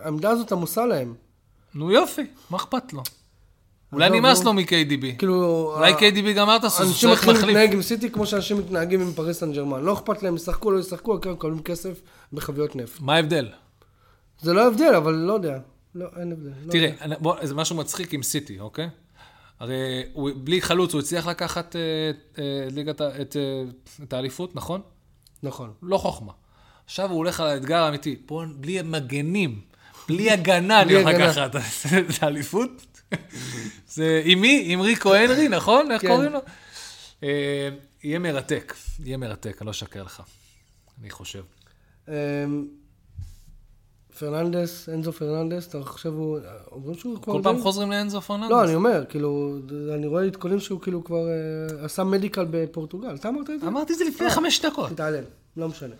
[0.03, 1.13] העמדה הזאת עמוסה להם.
[1.75, 3.03] נו יופי, מה אכפת לו?
[3.93, 4.43] אולי נמאס.
[4.43, 5.17] לו מ-KDB.
[5.17, 5.73] כאילו...
[5.75, 7.55] אולי KDB גמר את הסוס, אנשים מתחילים מחליף.
[7.55, 9.83] להתנהג עם סיטי כמו שאנשים מתנהגים עם פריס סן ג'רמן.
[9.83, 12.01] לא אכפת להם, ישחקו, לא ישחקו, העיקר הם מקבלים כסף
[12.33, 13.01] בחביות נפט.
[13.01, 13.49] מה ההבדל?
[14.41, 15.59] זה לא הבדל, אבל לא יודע.
[15.95, 16.51] לא, אין הבדל.
[16.65, 18.89] לא תראה, בוא, זה משהו מצחיק עם סיטי, אוקיי?
[19.59, 21.81] הרי הוא, בלי חלוץ הוא הצליח לקחת אה,
[22.39, 23.63] אה, ליגת, את, אה,
[24.03, 24.81] את האליפות, נכון?
[25.43, 25.73] נכון.
[25.81, 26.31] לא חוכמה.
[26.87, 28.15] עכשיו הוא הולך על האתגר האמיתי.
[28.25, 29.61] פה בלי מגנים,
[30.07, 31.07] בלי הגנה אני הולך.
[31.07, 31.55] לקחת
[32.15, 33.01] את האליפות.
[33.95, 34.63] זה עם מי?
[34.65, 35.91] עם ריקו הנרי, נכון?
[35.91, 36.07] איך כן.
[36.07, 36.39] קוראים לו?
[37.23, 37.69] אה,
[38.03, 40.21] יהיה מרתק, יהיה מרתק, אני לא אשקר לך.
[41.01, 41.43] אני חושב.
[42.07, 42.13] אמ,
[44.19, 46.39] פרננדס, אנזו פרננדס, אתה חושב הוא...
[46.71, 47.33] אומרים שהוא כבר...
[47.33, 48.49] כל פעם חוזרים לאנזו פרננדס.
[48.49, 49.57] לא, אני אומר, כאילו,
[49.93, 53.15] אני רואה עדכונים שהוא כאילו כבר אה, עשה medical בפורטוגל.
[53.15, 53.67] אתה אמרת את זה?
[53.67, 54.91] אמרתי את זה לפני חמש דקות.
[54.91, 55.23] תתעלם,
[55.57, 55.95] לא משנה.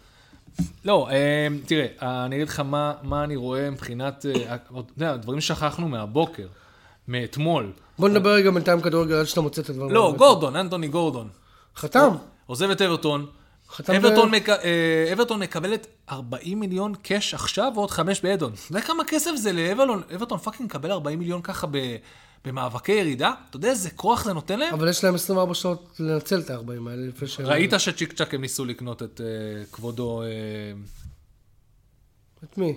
[0.86, 5.16] לא, אה, תראה, אה, אני אגיד לך מה, מה אני רואה מבחינת, אה, אתה יודע,
[5.16, 6.48] דברים ששכחנו מהבוקר,
[7.08, 7.72] מאתמול.
[8.00, 9.92] בוא נדבר רגע בינתיים כדורגל עד שאתה מוצא את הדברים.
[9.92, 10.14] לא.
[10.18, 11.28] גורדון, אנטוני גורדון.
[11.76, 12.10] חתם.
[12.46, 13.26] עוזב את אברטון.
[13.98, 14.50] אברטון, ב- מק...
[14.50, 18.52] אה, אברטון מקבלת 40 מיליון cash עכשיו ועוד 5 ב add-on.
[18.54, 20.02] אתה יודע כמה כסף זה לאברטון?
[20.16, 21.78] אברטון fucking מקבל 40 מיליון ככה ב...
[22.48, 23.34] במאבקי ירידה?
[23.50, 24.74] אתה יודע איזה כוח זה נותן להם?
[24.74, 27.40] אבל יש להם 24 שעות לנצל את ה-40 האלה לפני ש...
[27.40, 30.28] ראית שצ'יק צ'אק הם ניסו לקנות את אה, כבודו, אה,
[32.44, 32.76] את מי?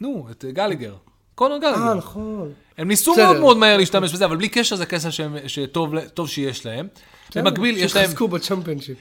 [0.00, 0.94] נו, את אה, גלאגר.
[1.34, 1.94] קונור אה, גלאגר.
[1.94, 2.52] נכון.
[2.78, 3.24] הם ניסו בסדר.
[3.24, 6.88] מאוד מאוד מהר להשתמש בזה, אבל בלי קשר זה כסף שהם- שטוב טוב שיש להם.
[7.36, 8.04] במקביל יש להם...
[8.04, 8.98] שיחזקו בצ'מפיונשיפ.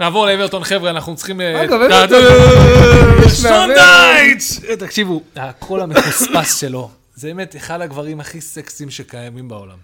[0.00, 1.40] נעבור לאברטון, חבר'ה, אנחנו צריכים...
[1.40, 2.22] אה, אגב, אברטון!
[4.68, 9.78] אה, תקשיבו, הקול המחוספס שלו, זה באמת אחד הגברים הכי סקסיים שקיימים בעולם.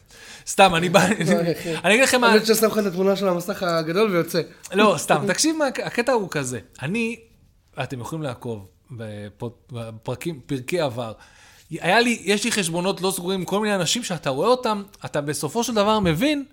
[0.47, 1.07] סתם, אני בא...
[1.85, 2.33] אני אגיד לכם מה...
[2.33, 4.41] אני חושב ששם לך את התמונה של המסך הגדול ויוצא.
[4.73, 6.59] לא, סתם, תקשיב, מה, הקטע הוא כזה.
[6.83, 7.21] אני,
[7.83, 8.67] אתם יכולים לעקוב
[9.73, 11.13] בפרקים, פרקי עבר.
[11.71, 15.21] היה לי, יש לי חשבונות לא סגורים עם כל מיני אנשים שאתה רואה אותם, אתה
[15.21, 16.45] בסופו של דבר מבין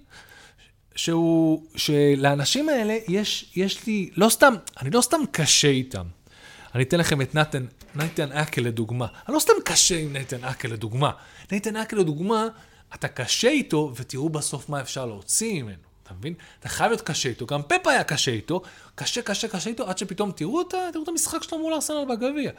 [0.96, 6.06] שהוא, שלאנשים האלה יש, יש לי, לא סתם, אני לא סתם קשה איתם.
[6.76, 9.08] אני אתן לכם את נתן, נתן אקל לדוגמה.
[9.28, 11.12] אני לא סתם קשה עם נתן אקל לדוגמה.
[11.52, 12.48] נתן אקל לדוגמה,
[12.96, 15.92] אתה קשה איתו, ותראו בסוף מה אפשר להוציא ממנו.
[16.04, 16.34] אתה מבין?
[16.60, 17.46] אתה חייב להיות קשה איתו.
[17.46, 18.62] גם פפה היה קשה איתו,
[18.96, 22.52] קשה, קשה, קשה איתו, עד שפתאום תראו את, תראו את המשחק שלו מול ארסנל בגביע.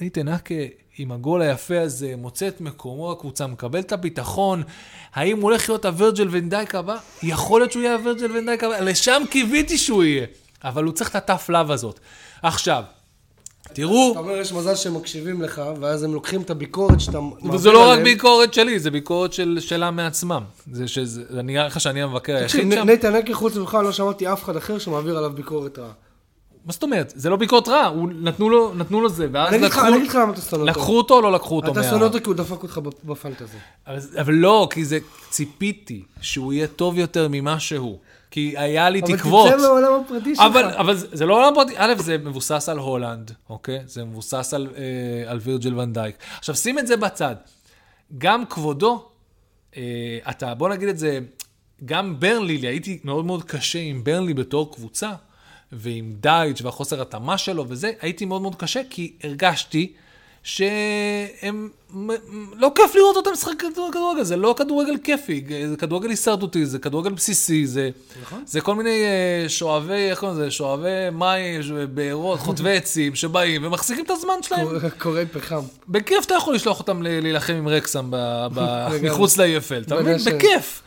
[0.00, 0.54] ניתן אקה
[0.98, 4.62] עם הגול היפה הזה, מוצא את מקומו בקבוצה, מקבל את הביטחון.
[5.14, 6.96] האם הוא הולך להיות הוורג'ל ונדייק הבא?
[7.22, 10.26] יכול להיות שהוא יהיה הוורג'ל ונדייק הבא, לשם קיוויתי שהוא יהיה.
[10.64, 12.00] אבל הוא צריך את הטף לאב הזאת.
[12.42, 12.84] עכשיו,
[13.72, 17.52] תראו, אתה אומר, יש מזל שהם מקשיבים לך, ואז הם לוקחים את הביקורת שאתה מעביר
[17.54, 18.04] וזה לא רק עליהם.
[18.04, 20.42] ביקורת שלי, זה ביקורת של, שלה מעצמם.
[20.72, 22.86] זה שזה, זה נראה לך שאני המבקר תקשיב, היחיד שם?
[22.86, 25.90] ניתן אקר חוץ ממך, לא שמעתי אף אחד אחר שמעביר עליו ביקורת רעה.
[26.66, 27.12] מה זאת אומרת?
[27.16, 30.08] זה לא ביקורת רע, הוא- נתנו לו, נתנו לו זה, ואז אני לקחו, אני אגיד
[30.08, 30.70] לך למה אתה שונא אותו.
[30.70, 31.72] לקחו אותו או לא לקחו אותו?
[31.72, 33.56] אתה מה- שונא אותו כי הוא דפק אותך בפ- בפנטזי.
[34.20, 34.98] אבל לא, כי זה,
[35.30, 37.98] ציפיתי שהוא יהיה טוב יותר ממה שהוא.
[38.34, 39.48] כי היה לי תקוות.
[39.48, 40.44] אבל תצא מהעולם הפרטי שלך.
[40.44, 43.82] אבל, אבל זה, זה לא עולם פרטי, א', זה מבוסס על הולנד, אוקיי?
[43.86, 46.16] זה מבוסס על, אה, על וירג'ל ונדייק.
[46.38, 47.34] עכשיו, שים את זה בצד.
[48.18, 49.08] גם כבודו,
[49.76, 49.82] אה,
[50.30, 51.18] אתה, בוא נגיד את זה,
[51.84, 55.12] גם ברנלי, הייתי מאוד מאוד קשה עם ברנלי בתור קבוצה,
[55.72, 59.92] ועם דייץ' והחוסר התאמה שלו וזה, הייתי מאוד מאוד קשה, כי הרגשתי
[60.44, 61.68] שהם,
[62.56, 66.78] לא כיף לראות אותם משחק כדור- כדורגל, זה לא כדורגל כיפי, זה כדורגל הישרדותי, זה
[66.78, 67.90] כדורגל בסיסי, זה,
[68.46, 71.60] זה כל מיני אה, שואבי, איך קוראים לזה, שואבי מים,
[71.94, 74.66] בארות, חוטבי עצים, שבאים ומחזיקים את הזמן שלהם.
[74.98, 75.60] קוראי פחם.
[75.88, 78.10] בכיף אתה יכול לשלוח אותם להילחם עם רקסם.
[79.02, 80.16] מחוץ לאייפל, אתה מבין?
[80.26, 80.82] בכיף.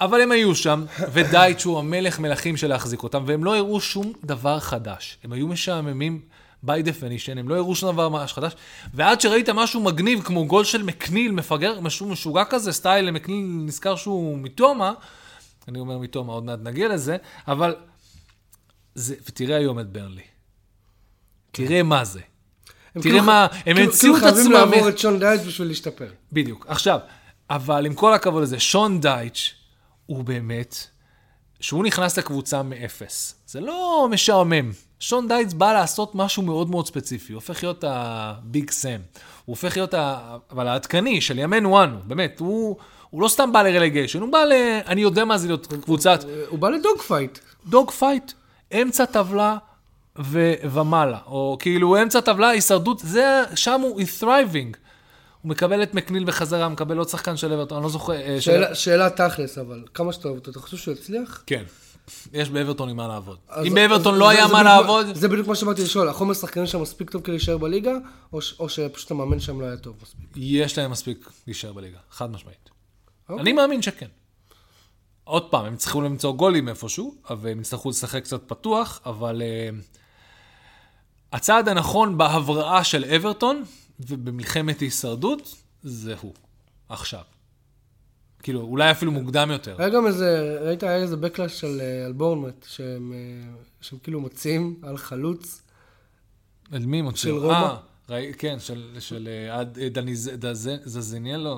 [0.00, 4.12] אבל הם היו שם, ודייט שהוא המלך מלכים של להחזיק אותם, והם לא הראו שום
[4.24, 5.18] דבר חדש.
[5.24, 6.20] הם היו משעממים
[6.66, 8.52] by definition, הם לא הראו שום דבר ממש חדש,
[8.94, 13.96] ועד שראית משהו מגניב כמו גול של מקניל, מפגר, משהו משוגע כזה, סטייל מקניל נזכר
[13.96, 14.92] שהוא מתומה,
[15.68, 17.16] אני אומר מתומה, עוד מעט נגיע לזה,
[17.48, 17.74] אבל,
[18.94, 20.22] זה, ותראה היום את ברנלי.
[21.52, 22.20] תראה מה זה.
[22.92, 24.72] תראה כאילו- מה, הם כאילו- המציאו את כאילו חייבים עצמם.
[24.72, 26.08] לעבור את שון דייט בשביל להשתפר.
[26.32, 26.66] בדיוק.
[26.68, 26.98] עכשיו,
[27.50, 29.54] אבל עם כל הכבוד לזה, שון דייטש
[30.06, 30.76] הוא באמת,
[31.60, 33.34] שהוא נכנס לקבוצה מאפס.
[33.46, 34.72] זה לא משעמם.
[35.02, 38.88] שון דייטש בא לעשות משהו מאוד מאוד ספציפי, הוא הופך להיות הביג סם.
[39.44, 40.18] הוא הופך להיות, ה...
[40.50, 42.76] אבל העדכני של ימינו אנו, באמת, הוא,
[43.10, 44.52] הוא לא סתם בא לרלגיישן, הוא בא ל...
[44.86, 46.98] אני יודע מה זה להיות קבוצת הוא בא ל dogfight.
[47.08, 48.32] Dogfight,
[48.82, 49.56] אמצע טבלה
[50.18, 54.76] ו- ומעלה, או כאילו אמצע טבלה, הישרדות, זה, שם הוא is thriving.
[55.42, 58.12] הוא מקבל את מקניל בחזרה, מקבל עוד שחקן של אברטון, אני לא זוכר.
[58.12, 61.42] אה, של- שאלה- שאלה תכלס, אבל כמה שאתה אוהב אותו, אתה חושב שהוא יצליח?
[61.46, 61.62] כן.
[62.32, 63.38] יש באברטון עם מה לעבוד.
[63.66, 66.66] אם באברטון לא היה זה מה בדיוק לעבוד, זה בדיוק מה שבאתי לשאול, החומר שחקנים
[66.66, 67.92] שם מספיק טוב כדי להישאר בליגה,
[68.32, 70.28] או שפשוט המאמן שם לא היה טוב מספיק?
[70.36, 72.70] יש להם מספיק להישאר בליגה, חד משמעית.
[73.28, 73.42] אוקיי.
[73.42, 74.08] אני מאמין שכן.
[75.24, 79.98] עוד פעם, הם צריכו למצוא גולים איפשהו, והם יצטרכו לשחק קצת פתוח, אבל uh,
[81.32, 83.64] הצעד הנכון בהבראה של אברטון
[84.00, 86.34] ובמלחמת הישרדות, זה הוא.
[86.88, 87.22] עכשיו.
[88.42, 89.76] כאילו, אולי אפילו מוקדם יותר.
[89.78, 94.20] היה גם איזה, ראית, היה איזה בקלאש של, אה, על בורנמט, שהם, אה, שהם כאילו
[94.20, 95.62] מציעים על חלוץ.
[96.72, 97.22] על מי מוציא?
[97.22, 97.76] של רומא?
[98.38, 99.88] כן, של, של אה, עד- אה,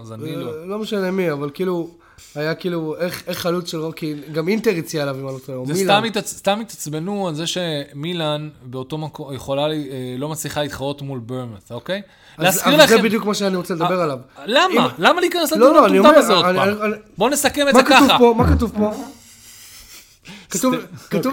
[0.04, 0.48] זנילו.
[0.60, 1.90] אה, לא משנה מי, אבל כאילו,
[2.34, 5.40] היה כאילו, איך, איך חלוץ של רומא, כי גם אינטר הציע עליו, אם אני לא
[5.46, 5.96] טועה, או זה מילאן.
[5.98, 6.28] סתם, התעצ...
[6.36, 9.88] סתם התעצבנו על זה שמילאן באותו מקום יכולה, לי-
[10.18, 12.02] לא מצליחה להתחרות מול ברמת, אוקיי?
[12.38, 13.04] אז- להזכיר אבל זה לכם...
[13.04, 14.18] בדיוק מה שאני רוצה לדבר עליו.
[14.46, 14.88] למה?
[14.98, 16.90] למה להיכנס לא, לדיון לא, אני המטומטם הזה עוד פעם?
[17.18, 18.18] בואו נסכם את זה ככה.
[18.36, 18.90] מה כתוב פה?
[20.50, 20.74] כתוב-.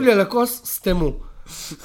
[0.01, 1.30] לי על הכוס, סתמו.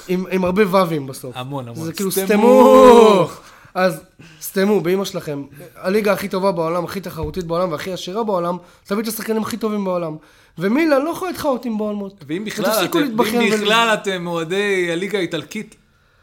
[0.07, 1.37] עם עם הרבה ו"ים בסוף.
[1.37, 1.85] המון, המון.
[1.85, 3.27] זה כאילו סתמו.
[3.75, 4.01] אז
[4.41, 5.43] סתמו, באמא שלכם.
[5.75, 9.85] הליגה הכי טובה בעולם, הכי תחרותית בעולם והכי עשירה בעולם, תביא את השחקנים הכי טובים
[9.85, 10.15] בעולם.
[10.57, 12.23] ומילאן לא יכולה להתחרות עם בורנמוט.
[12.27, 15.75] ואם בכלל אתם- להתבכיין ואם ול- בכלל אתם אוהדי הליגה האיטלקית,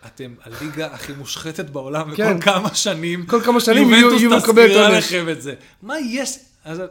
[0.07, 2.33] אתם הליגה הכי מושחתת בעולם, כן.
[2.37, 4.23] וכל כמה שנים, כל כמה שנים יובנטוס
[4.77, 5.05] עונש.
[5.13, 5.55] לכם את זה.
[5.83, 6.39] מה יש?
[6.65, 6.83] אז-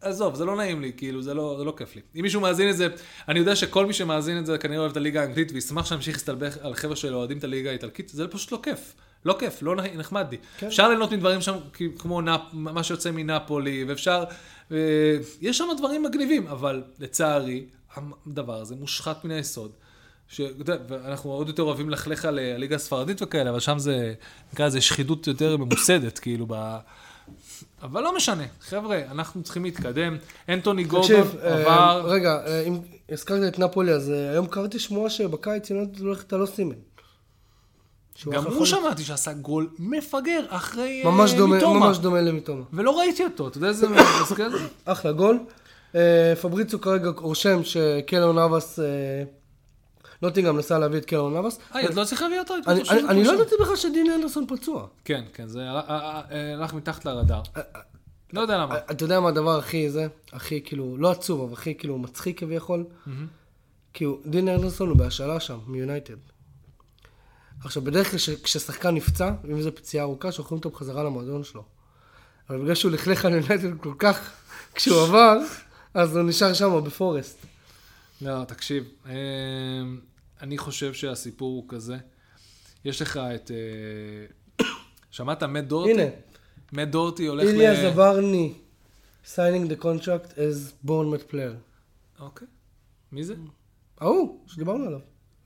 [0.00, 2.02] עזוב, זה לא נעים לי, כאילו, זה לא, זה לא כיף לי.
[2.16, 2.88] אם מישהו מאזין את זה,
[3.28, 6.56] אני יודע שכל מי שמאזין את זה כנראה אוהב את הליגה האנגלית, וישמח שנמשיך להסתלבך
[6.62, 8.94] על חבר'ה שאוהדים את הליגה האיטלקית, זה פשוט לא כיף.
[9.24, 10.36] לא כיף, לא נחמד לי.
[10.58, 10.66] כן.
[10.66, 11.56] אפשר ליהנות מדברים שם,
[11.98, 14.24] כמו נפ, מה שיוצא מנפולי, ואפשר...
[14.72, 14.76] אה,
[15.40, 17.64] יש שם דברים מגניבים, אבל לצערי,
[18.26, 19.70] הדבר הזה מושחת מן היסוד.
[20.66, 24.14] ואנחנו עוד יותר אוהבים ללכלך על אה, הליגה הספרדית וכאלה, אבל שם זה,
[24.52, 26.78] נקרא לזה שחידות יותר ממוסדת, כאילו, ב...
[27.82, 30.16] אבל לא משנה, חבר'ה, אנחנו צריכים להתקדם.
[30.48, 32.02] אנטוני גורדון אה, עבר...
[32.06, 36.32] רגע, אה, אם הזכרת את נפולי, אז אה, היום קראתי שמועה שבקיץ יונתן הולכת את
[36.32, 36.74] הלא סימן.
[38.14, 38.66] שהוא גם הוא.
[38.66, 41.58] שמעתי שעשה גול מפגר אחרי ממש דומה.
[41.66, 42.62] ממש דומה למיטומה.
[42.72, 43.86] ולא ראיתי אותו, אתה יודע איזה
[44.22, 44.50] מזכיר?
[44.84, 45.38] אחלה גול.
[46.40, 48.78] פבריצו כרגע רושם שקלון נאבס,
[50.22, 51.58] אה, נוטינגאם נסע להביא את קלון נאבס.
[51.74, 52.54] אה, אז לא צריך להביא אותו?
[53.08, 53.32] אני- לא.
[53.32, 54.86] ידעתי בכלל שדין אנדרסון פצוע.
[55.04, 57.42] כן, כן, זה הלך- אה, אה, הלך מתחת לרדאר.
[58.32, 58.78] לא יודע למה.
[58.90, 62.84] אתה יודע מה הדבר הכי זה, הכי כאילו, לא עצוב, אבל הכי כאילו מצחיק כביכול?
[63.92, 66.14] כאילו, דין אנדרסון הוא בהשאלה שם, מיונייטד.
[67.64, 71.64] עכשיו, בדרך כלל כש- כששחקן נפצע, אם זו פציעה ארוכה, שולחים אותו בחזרה למועדון שלו.
[72.50, 74.30] אבל בגלל שהוא לכלך על יונייטד כל כך,
[74.74, 75.36] כשהוא עבר,
[75.94, 77.46] אז הוא נשאר שם בפורסט.
[78.22, 79.12] לא, תקשיב, אה,
[80.42, 81.96] אני חושב שהסיפור הוא כזה.
[82.84, 83.50] יש לך את...
[83.50, 84.66] אה,
[85.10, 85.92] שמעת מת דורטי?
[85.92, 86.02] הנה,
[86.72, 87.48] מת דורטי הולך ל...
[87.48, 88.54] איליה זברני,
[89.26, 91.56] signing the contract as Bournemouth player.
[92.20, 92.48] אוקיי.
[93.12, 93.34] מי זה?
[94.00, 95.00] ההוא, שדיברנו עליו.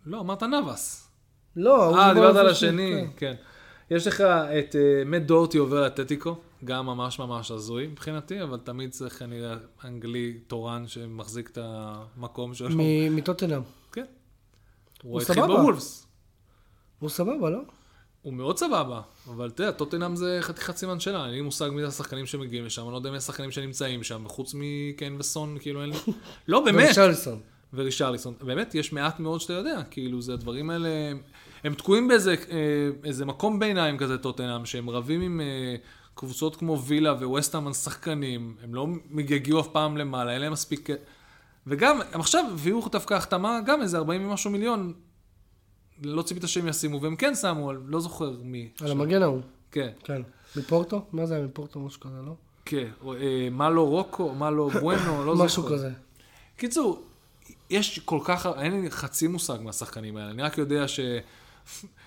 [0.06, 1.08] לא, אמרת נאבס.
[1.56, 3.34] לא, אה, דיברת על השני, כן.
[3.36, 3.94] כן.
[3.96, 8.90] יש לך את אה, מת דורטי עובר לאתטיקו, גם ממש ממש הזוי מבחינתי, אבל תמיד
[8.90, 12.84] צריך כנראה אנגלי תורן שמחזיק את המקום שלו.
[13.10, 13.62] מטוטנאם.
[15.04, 15.46] הוא התחיל.
[15.46, 16.06] בוולפס.
[16.98, 17.58] הוא סבבה, לא?
[18.22, 21.80] הוא מאוד סבבה, אבל אתה יודע, טוטנאם זה חתיכת סימן שאלה, אין לי מושג מי
[21.80, 25.82] זה השחקנים שמגיעים לשם, אני לא יודע מי השחקנים שנמצאים שם, חוץ מקיין וסון, כאילו
[25.82, 25.96] אין לי...
[26.48, 26.88] לא, באמת.
[26.90, 27.40] וצ'רלסון.
[27.74, 28.34] ורישרליסון.
[28.40, 30.88] באמת, יש מעט מאוד שאתה יודע, כאילו, זה הדברים האלה,
[31.64, 35.76] הם, תקועים באיזה אה, איזה מקום ביניים כזה, טוטנאם, שהם רבים עם אה,
[36.14, 38.86] קבוצות כמו וילה וווסטהאם על שחקנים, הם לא
[39.18, 40.88] יגיעו אף פעם למעלה, אין להם מספיק...
[41.66, 44.92] וגם, הם עכשיו הביאו דווקא החתמה, גם איזה 40 ומשהו מיליון,
[46.02, 48.68] לא ציפית שהם ישימו, והם כן שמו, לא זוכר מי.
[48.80, 49.40] על המגן ההוא.
[49.70, 50.22] כן, כן.
[50.56, 51.04] מפורטו?
[51.12, 51.80] מה זה היה מפורטו?
[51.80, 52.34] משהו כזה, לא?
[52.64, 52.88] כן.
[53.06, 55.44] אה, מה לא רוקו, מה לא בואנו, לא זוכר.
[55.44, 55.90] משהו כזה.
[56.56, 57.02] קיצור,
[57.70, 60.84] יש כל כך, אין לי חצי מושג מהשחקנים האלה, אני רק יודע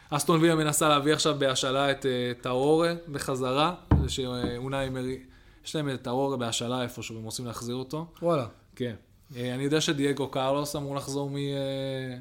[0.09, 3.75] אסטון וילה מנסה להביא עכשיו בהשאלה את אה, טאורה בחזרה,
[4.07, 5.19] שאונאי מרי,
[5.65, 8.05] יש להם את טאורה בהשאלה איפשהו, הם רוצים להחזיר אותו.
[8.21, 8.47] וואלה.
[8.75, 8.95] כן.
[9.35, 11.35] אה, אני יודע שדייגו קרלוס אמור לחזור מ...
[11.35, 12.17] אה,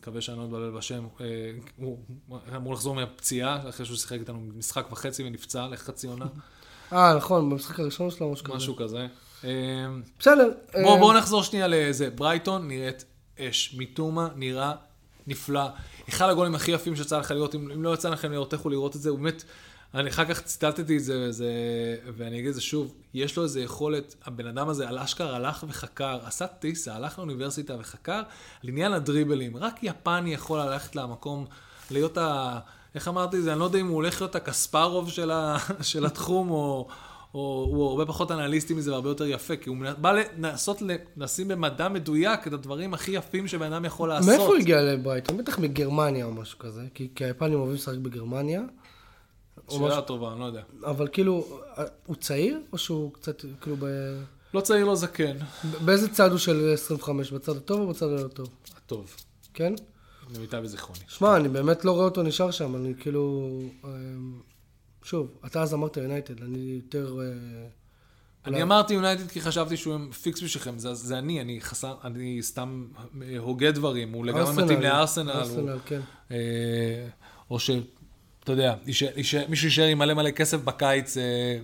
[0.00, 1.26] מקווה שאני לא מתבלבל בשם, אה,
[1.76, 1.98] הוא
[2.56, 6.26] אמור לחזור מהפציעה, אחרי שהוא שיחק איתנו משחק וחצי ונפצע לחצי עונה,
[6.92, 8.56] אה, נכון, במשחק הראשון שלו, משהו כזה.
[8.56, 9.06] משהו כזה.
[10.18, 10.50] בסדר.
[10.82, 12.10] בואו בוא נחזור שנייה לזה.
[12.10, 13.04] ברייטון נראית
[13.38, 13.74] אש.
[13.74, 14.72] מיטומה נראה
[15.26, 15.64] נפלא.
[16.08, 18.96] אחד הגולים הכי יפים שיצא לך לראות, אם, אם לא יצא לכם לראות, לכו לראות
[18.96, 19.44] את זה, הוא באמת,
[19.94, 21.52] אני אחר כך ציטטתי את זה, וזה,
[22.16, 25.64] ואני אגיד את זה שוב, יש לו איזה יכולת, הבן אדם הזה על אשכרה הלך
[25.68, 28.22] וחקר, עשה טיסה, הלך לאוניברסיטה וחקר
[28.62, 29.56] על עניין הדריבלים.
[29.56, 31.46] רק יפני יכול ללכת למקום,
[31.90, 32.58] להיות ה...
[32.94, 33.52] איך אמרתי את זה?
[33.52, 36.88] אני לא יודע אם הוא הולך להיות הקספרוב של, ה, של התחום, או,
[37.34, 40.82] או הוא הרבה פחות אנליסטי מזה והרבה יותר יפה, כי הוא בא לנסות
[41.16, 44.28] לשים במדע מדויק את הדברים הכי יפים שבן אדם יכול לעשות.
[44.28, 45.36] מאיפה הוא הגיע לברייטון?
[45.36, 48.62] בטח מגרמניה או משהו כזה, כי כי היפנים אוהבים לשחק בגרמניה.
[49.68, 50.62] שאלה טובה, אני לא יודע.
[50.84, 51.60] אבל כאילו,
[52.06, 53.84] הוא צעיר, או שהוא קצת, כאילו, ב...
[54.54, 55.36] לא צעיר, לא זקן.
[55.84, 57.32] באיזה צד הוא של 25?
[57.32, 58.48] בצד הטוב או בצד הלא טוב?
[58.86, 59.16] טוב,
[59.54, 59.74] כן?
[60.34, 61.00] למיטב זיכרוני.
[61.08, 63.50] שמע, אני באמת לא רואה אותו נשאר שם, אני כאילו...
[63.84, 64.40] אמ,
[65.02, 67.18] שוב, אתה אז אמרת יונייטד, אני יותר...
[67.20, 67.68] אה,
[68.46, 72.86] אני אמרתי יונייטד כי חשבתי שהוא פיקס בשבילכם, זה, זה אני, אני חסר, אני סתם
[73.22, 75.30] אה, הוגה דברים, הוא לגמרי מתאים לארסנל.
[75.30, 76.00] ארסנל, כן.
[76.30, 77.08] אה,
[77.50, 77.70] או ש...
[78.48, 78.74] אתה יודע,
[79.48, 81.58] מישהו יישאר עם מלא מלא כסף בקיץ, אה,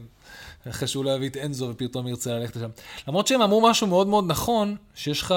[0.70, 2.68] אחרי שהוא לא יביא את אנזו ופתאום ירצה ללכת לשם.
[3.08, 5.34] למרות שהם אמרו משהו מאוד מאוד נכון, שיש לך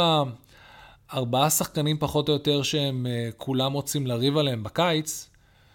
[1.13, 5.29] ארבעה שחקנים פחות או יותר שהם אה, כולם רוצים לריב עליהם בקיץ,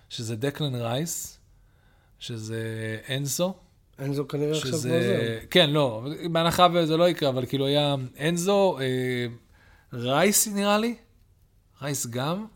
[0.09, 1.39] שזה דקלן רייס,
[2.19, 3.55] שזה אנזו,
[3.99, 4.97] אנזו כנראה עכשיו לא שזה...
[4.97, 5.47] עוזר.
[5.51, 9.27] כן, לא, בהנחה וזה לא יקרה, אבל כאילו היה אנזו, אה,
[9.93, 10.95] רייס נראה לי,
[11.83, 12.47] רייס גם.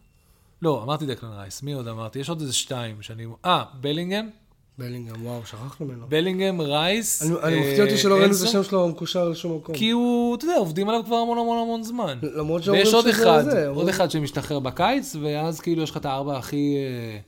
[0.62, 2.18] לא, אמרתי דקלן רייס, מי עוד אמרתי?
[2.18, 3.26] יש עוד איזה שתיים שאני...
[3.44, 4.30] אה, בלינגהם?
[4.78, 6.06] בלינגהם, וואו, שכחנו ממנו.
[6.08, 9.74] בלינגהם, רייס, אני אני אה, מפתיע אותי שלא ראינו את השם שלו מקושר לשום מקום.
[9.74, 12.18] כי הוא, אתה יודע, עובדים עליו כבר המון המון המון זמן.
[12.22, 15.96] למרות שאומרים ויש עוד שזה אחד, זה, עוד אחד שמשתחרר בקיץ, ואז כאילו יש לך
[15.96, 17.18] את הארבע הכי, אה,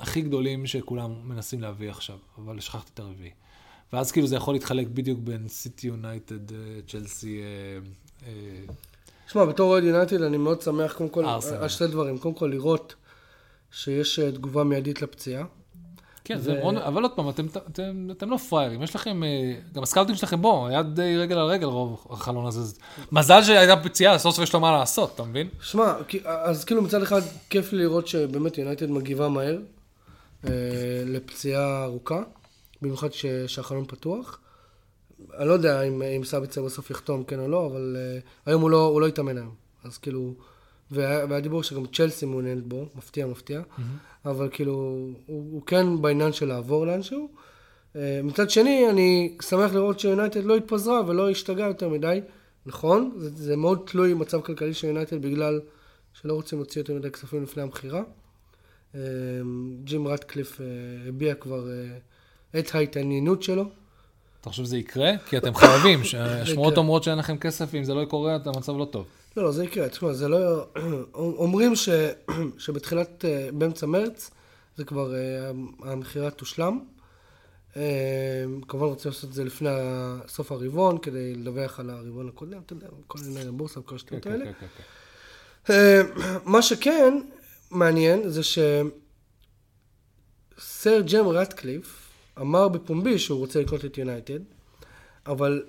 [0.00, 3.30] הכי גדולים שכולם מנסים להביא עכשיו, אבל שכחתי את הרביעי.
[3.92, 6.54] ואז כאילו זה יכול להתחלק בדיוק בין סיטי יונייטד,
[6.88, 7.40] צ'לסי,
[9.32, 11.56] שמע, בתור אוהד יונייטד אני מאוד שמח, קודם כל, ארסנל.
[11.62, 12.18] על שתי דברים.
[12.18, 12.94] קודם כל, לראות
[13.70, 15.44] שיש אה, תגובה מיידית לפציעה.
[16.24, 19.28] כן, ו- זה מאוד, אבל עוד פעם, אתם, אתם, אתם לא פראיירים, יש לכם, אה,
[19.72, 22.74] גם הסקאוטים שלכם, בוא, היה די רגל על רגל רוב החלון הזה.
[23.12, 25.48] מזל שהייתה פציעה, סוף סוף יש לו מה לעשות, אתה מבין?
[25.62, 29.58] שמע, אז כאילו מצד אחד כיף לי לראות שבאמת יונייטד מגיבה מהר
[30.44, 30.50] אה,
[31.06, 32.22] לפציעה ארוכה,
[32.82, 34.38] במיוחד ש- שהחלון פתוח.
[35.38, 38.70] אני לא יודע אם, אם סביצר בסוף יחתום כן או לא, אבל אה, היום הוא
[38.70, 39.54] לא, הוא לא התאמן היום.
[39.84, 40.34] אז כאילו,
[40.90, 43.62] והיה, והיה דיבור שגם צ'לסי מעוניינת בו, מפתיע מפתיע,
[44.24, 47.28] אבל כאילו, הוא, הוא כן בעניין של לעבור לאנשהו.
[47.96, 52.20] אה, מצד שני, אני שמח לראות שיונייטד לא התפזרה ולא השתגעה יותר מדי.
[52.66, 55.60] נכון, זה, זה מאוד תלוי מצב כלכלי של יונייטד בגלל
[56.12, 58.02] שלא רוצים להוציא יותר מדי כספים לפני המכירה.
[58.94, 59.00] אה,
[59.84, 60.60] ג'ים רטקליף
[61.08, 61.68] הביע כבר
[62.58, 63.79] את ההתעניינות שלו.
[64.40, 65.10] אתה חושב שזה יקרה?
[65.26, 66.82] כי אתם חייבים, השמועות יקרה.
[66.82, 69.06] אומרות שאין לכם כסף, ואם זה לא קורה, אתה במצב לא טוב.
[69.36, 69.88] לא, לא, זה יקרה.
[69.88, 70.66] תשמע, זה לא...
[71.14, 71.88] אומרים ש...
[72.58, 74.30] שבתחילת, אה, באמצע מרץ,
[74.76, 75.50] זה כבר, אה,
[75.82, 76.80] המכירה תושלם.
[77.76, 77.82] אה,
[78.68, 79.68] כמובן רוצים לעשות את זה לפני
[80.28, 84.44] סוף הרבעון, כדי לדווח על הרבעון הקודם, אתה יודע, כל ענייני הבורסה וכל השטויות האלה.
[84.44, 84.82] כן, כן, כן.
[85.72, 86.02] אה,
[86.44, 87.14] מה שכן
[87.70, 88.90] מעניין זה שסר
[91.00, 91.99] ג'ם רטקליף
[92.40, 94.38] אמר בפומבי שהוא רוצה לקלוט את יונייטד,
[95.26, 95.62] אבל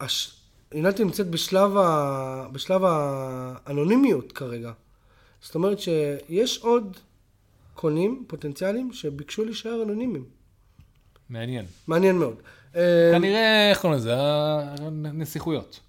[0.00, 0.40] הש...
[0.74, 2.46] יונייטד נמצאת בשלב, ה...
[2.52, 4.72] בשלב האנונימיות כרגע.
[5.42, 6.96] זאת אומרת שיש עוד
[7.74, 10.24] קונים פוטנציאליים שביקשו להישאר אנונימיים.
[11.30, 11.66] מעניין.
[11.86, 12.34] מעניין מאוד.
[12.76, 14.14] אה, כנראה, איך קוראים לזה?
[15.04, 15.80] הנסיכויות.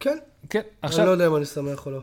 [0.00, 0.18] כן,
[0.50, 2.00] כן, אני עכשיו, לא יודע אם אני שמח או לא.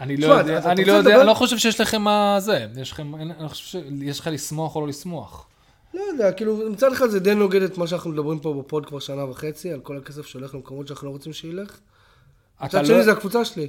[0.00, 1.16] אני לא יודע, אני לא יודע?
[1.18, 4.76] אני לא חושב שיש לכם מה זה, יש לכם, אין- אני חושב שיש לך לשמוח
[4.76, 5.46] או לא לשמוח.
[5.94, 8.98] לא יודע, כאילו, מצד אחד זה די נוגד את מה שאנחנו מדברים פה בפוד כבר
[8.98, 11.78] שנה וחצי, על כל הכסף שהולך למקומות שאנחנו לא רוצים שילך.
[12.56, 13.68] אתה מצד לא- שני זה הקבוצה שלי,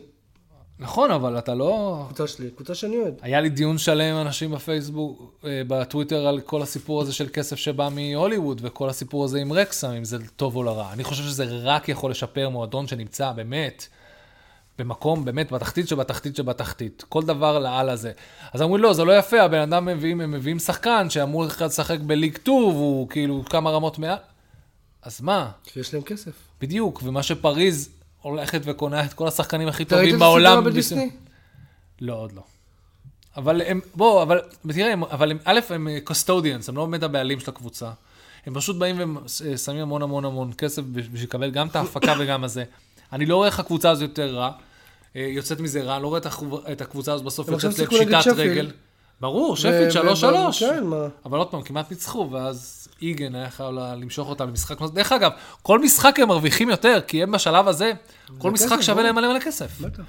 [0.79, 1.99] נכון, אבל אתה לא...
[2.03, 3.13] הקבוצה שלי, קבוצה שאני אוהד.
[3.21, 7.55] היה לי דיון שלם עם אנשים בפייסבוק, אה, בטוויטר, על כל הסיפור הזה של כסף
[7.55, 10.93] שבא מהוליווד, וכל הסיפור הזה עם רקסם, אם זה טוב או לרע.
[10.93, 13.87] אני חושב שזה רק יכול לשפר מועדון שנמצא באמת
[14.79, 17.03] במקום, באמת, בתחתית שבתחתית שבתחתית.
[17.09, 18.11] כל דבר לעל הזה.
[18.53, 21.99] אז אמרו לי, לא, זה לא יפה, הבן אדם מביאים, הם מביאים שחקן שאמור לשחק
[21.99, 24.17] בליג 2, והוא כאילו כמה רמות מעל.
[25.01, 25.51] אז מה?
[25.63, 26.31] כי יש להם כסף.
[26.61, 27.89] בדיוק, ומה שפריז
[28.21, 30.63] הולכת וקונה את כל השחקנים הכי אתה ראית טובים את הסדרה בעולם.
[30.63, 31.09] בדיסני?
[32.01, 32.41] לא, עוד לא.
[33.37, 34.41] אבל הם, בוא, אבל
[34.73, 37.91] תראה, הם- אבל הם, א', הם קוסטודיאנס, הם לא באמת הבעלים של הקבוצה.
[38.45, 42.63] הם פשוט באים ושמים המון המון המון כסף בשביל לקבל גם את ההפקה וגם הזה.
[43.13, 44.51] אני לא רואה איך הקבוצה הזו יותר רע,
[45.15, 46.19] אה, יוצאת מזה רע, אני לא רואה
[46.71, 48.27] את הקבוצה הזו בסוף יוצאת לפשיטת.
[48.35, 48.71] רגל.
[49.21, 50.63] ברור, שפילד ו- 3-3.
[50.63, 51.07] ו- כן, מה?
[51.25, 54.93] אבל עוד פעם, כמעט ניצחו, ואז איגן היה חייב למשוך אותם למשחק נוסף.
[54.93, 57.91] דרך אגב, כל משחק הם מרוויחים יותר, כי הם בשלב הזה,
[58.37, 59.03] כל משחק שווה.
[59.03, 59.81] להם מלא מלא כסף.
[59.81, 60.03] בטח.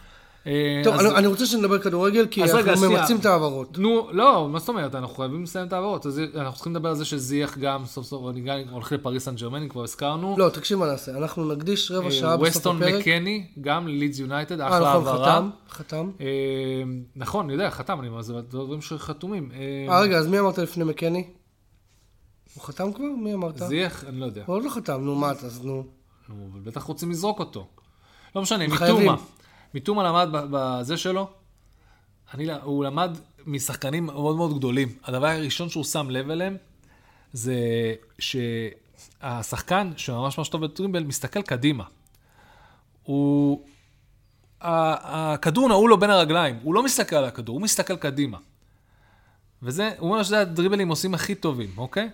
[0.47, 3.01] אה, טוב, אז- אני- רוצה שנדבר כדורגל, כי רגע, אנחנו שנייה.
[3.01, 3.79] ממצים את ההעברות.
[3.79, 4.95] נו, לא, מה זאת אומרת?
[4.95, 6.07] אנחנו חייבים לסיים את העברות.
[6.07, 9.35] אז אנחנו צריכים לדבר על זה שזייח גם, סוף סוף, אני גם הולך לפריס סן
[9.35, 10.35] ג'רמני, כבר הזכרנו.
[10.39, 12.95] לא, תקשיב מה נעשה, אנחנו נקדיש רבע אה, שעה בסוף ווסטון הפרק.
[13.01, 15.25] מקני, גם לידס יונייטד, אה, אחלה נכון, העברה.
[15.37, 16.11] חתם, חתם.
[16.21, 16.27] אה,
[17.17, 19.51] נכון, אני יודע, חתם, אני אומר, זה דברים שחתומים.
[19.89, 21.25] אה, רגע, אז מי אמרת לפני מקני?
[22.55, 23.05] הוא חתם כבר?
[23.19, 23.59] מי אמרת?
[23.59, 24.43] זייח, אני לא יודע.
[24.47, 25.85] הוא עוד לא חתם, נו, מה אתה, אז נו.
[26.29, 27.67] נו, אבל בטח רוצים לזרוק אותו.
[28.37, 29.11] לא משנה, חייבים.
[29.75, 30.03] מיטומה.
[30.03, 31.31] למד בזה שלו,
[32.35, 33.11] אני, הוא למד
[33.47, 34.89] משחקנים מאוד מאוד גדולים.
[35.05, 36.57] הדבר הראשון שהוא שם לב אליהם,
[37.33, 37.55] זה
[38.19, 41.85] שהשחקן, שממש ממש טוב בטרימבל, מסתכל קדימה.
[43.03, 43.65] הוא...
[44.61, 48.39] הכדור נעול לו בין הרגליים, הוא לא מסתכל על הכדור, הוא מסתכל קדימה.
[49.63, 52.11] וזה, הוא אומר שזה הדריבלים עושים הכי טובים, אוקיי?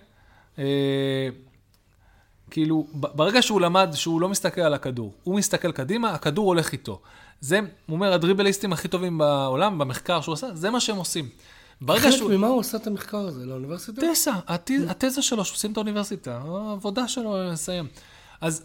[2.51, 6.99] כאילו, ברגע שהוא למד שהוא לא מסתכל על הכדור, הוא מסתכל קדימה, הכדור הולך איתו.
[7.41, 11.29] זה, הוא אומר, הדריבליסטים הכי טובים בעולם, במחקר שהוא עשה, זה מה שהם עושים.
[11.81, 12.31] ברגע חלק שהוא...
[12.31, 13.45] ממה הוא עשה את המחקר הזה?
[13.45, 14.01] לאוניברסיטה?
[14.13, 17.87] תזה, הת- התזה שלו, שהוא סיים את האוניברסיטה, העבודה שלו לסיים.
[18.41, 18.63] אז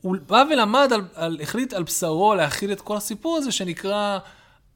[0.00, 4.18] הוא בא ולמד, על, על, החליט על בשרו להכיל את כל הסיפור הזה שנקרא,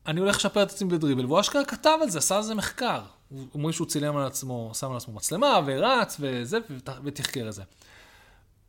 [0.07, 3.01] אני הולך לשפר את עצמי בדריבל, והוא אשכרה כתב על זה, עשה על זה מחקר.
[3.29, 7.53] הוא אומרים שהוא צילם על עצמו, שם על עצמו מצלמה, ורץ, וזה, ות- ותחקר את
[7.53, 7.63] זה.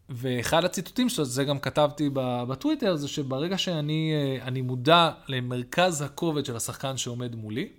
[0.10, 2.10] ואחד הציטוטים שלו, זה גם כתבתי
[2.48, 7.70] בטוויטר, זה שברגע שאני אה, מודע למרכז הכובד של השחקן שעומד מולי,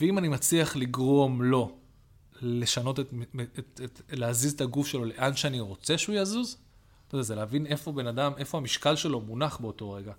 [0.00, 1.76] ואם אני מצליח לגרום לו
[2.42, 3.06] לשנות את,
[3.40, 6.56] את, את, את, להזיז את הגוף שלו לאן שאני רוצה שהוא יזוז,
[7.08, 10.12] אתה יודע, זה להבין איפה בן אדם, איפה המשקל שלו מונח באותו רגע.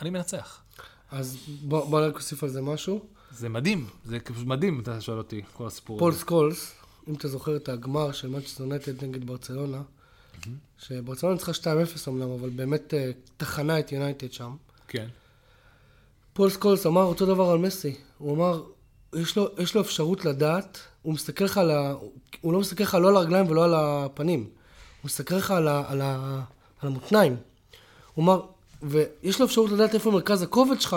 [0.00, 0.62] אני מנצח.
[1.10, 3.04] אז בוא בוא רק נוסיף על זה משהו.
[3.30, 6.20] זה מדהים, זה פשוט מדהים, אתה שואל אותי, כל הסיפור פול הזה.
[6.20, 6.74] סקולס,
[7.08, 9.82] אם אתה זוכר את הגמר של מנצ'סטר יונייטד נגד ברצלונה,
[10.78, 11.64] שברצלונה ניצחה 2-0
[12.08, 14.56] אמנם, אבל באמת אה, טחנה את יונייטד שם.
[14.88, 15.06] כן.
[16.32, 17.96] פול סקולס אמר אותו דבר על מסי.
[18.18, 18.62] הוא אמר,
[19.14, 21.94] יש לו, יש לו אפשרות לדעת, הוא מסתכל לך על ה...
[22.40, 24.40] הוא לא מסתכל לך לא על הרגליים ולא על הפנים.
[24.40, 24.50] הוא
[25.04, 26.42] מסתכל לך על, ה, על, ה,
[26.80, 27.36] על המותניים.
[28.14, 28.40] הוא אמר,
[28.82, 30.96] ויש לו אפשרות לדעת איפה מרכז הכובד שלך,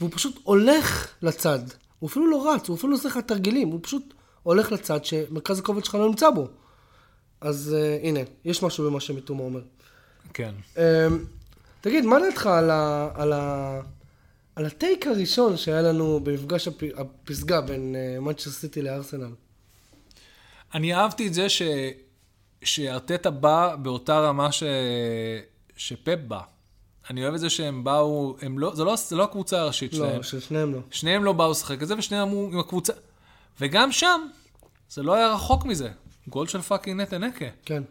[0.00, 1.58] והוא פשוט הולך לצד.
[1.98, 5.58] הוא אפילו לא רץ, הוא אפילו לא עושה לך תרגילים, הוא פשוט הולך לצד שמרכז
[5.58, 6.48] הכובד שלך לא נמצא בו.
[7.40, 9.60] אז uh, הנה, יש משהו במה שמתומה אומר.
[10.34, 10.54] כן.
[10.76, 10.82] אמ,
[11.80, 13.80] תגיד, מה דעתך על, ה, על, ה,
[14.56, 19.30] על הטייק הראשון שהיה לנו במפגש הפ, הפסגה בין מנצ'סטר סיטי לארסנל?
[20.74, 21.62] אני אהבתי את זה ש...
[22.62, 24.62] שארטטה בא באותה רמה ש...
[25.76, 26.40] שפפ בא.
[27.10, 30.16] אני אוהב את זה שהם באו, הם לא, זה, לא, זה לא הקבוצה הראשית שלהם.
[30.16, 30.80] לא, של שניהם לא.
[30.90, 32.92] שניהם לא באו לשחק את זה, ושניהם אמרו עם הקבוצה.
[33.60, 34.20] וגם שם,
[34.90, 35.90] זה לא היה רחוק מזה.
[36.30, 37.44] גול של פאקינג נטע נקה.
[37.64, 37.82] כן.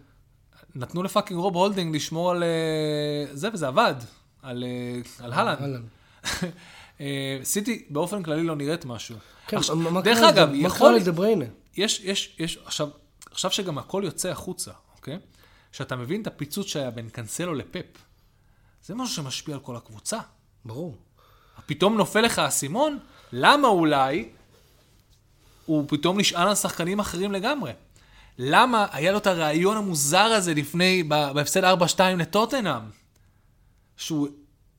[0.76, 3.96] נתנו ל fucking רוב הולדינג לשמור על אה, זה, וזה עבד.
[4.42, 5.82] על, אה, על הלנד.
[7.02, 9.16] אה, סיטי באופן כללי לא נראית משהו.
[9.48, 10.50] כן, עכשיו, מה- מה דרך קרה אגב?
[10.52, 10.90] מה יכול...
[10.90, 11.46] קרה לדה בריינה?
[11.78, 12.90] יש, יש, יש, עכשיו,
[13.32, 15.20] עכשיו שגם הכל יוצא החוצה, אוקיי?
[15.72, 17.86] שאתה מבין את הפיצוץ שהיה בין קנסלו לפפ,
[18.86, 20.20] זה משהו שמשפיע על כל הקבוצה.
[20.66, 20.98] ברור.
[21.66, 23.00] פתאום נופל לך האסימון,
[23.32, 24.30] למה אולי
[25.66, 27.72] הוא פתאום נשען על שחקנים אחרים לגמרי?
[28.42, 32.82] למה היה לו את הרעיון המוזר הזה לפני, בהפסד 4-2 לטוטנאם,
[33.98, 34.28] שהוא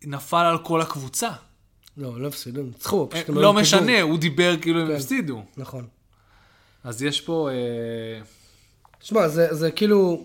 [0.05, 1.31] נפל על כל הקבוצה?
[1.97, 3.11] לא, לא הפסידו, ניצחו.
[3.11, 3.53] פשוט הם לא.
[3.53, 4.95] משנה, הוא דיבר כאילו הם כן.
[4.95, 5.43] הפסידו.
[5.57, 5.87] נכון.
[6.85, 7.49] אז יש פה...
[7.51, 8.23] אה,
[8.99, 10.25] תשמע, זה, זה כאילו,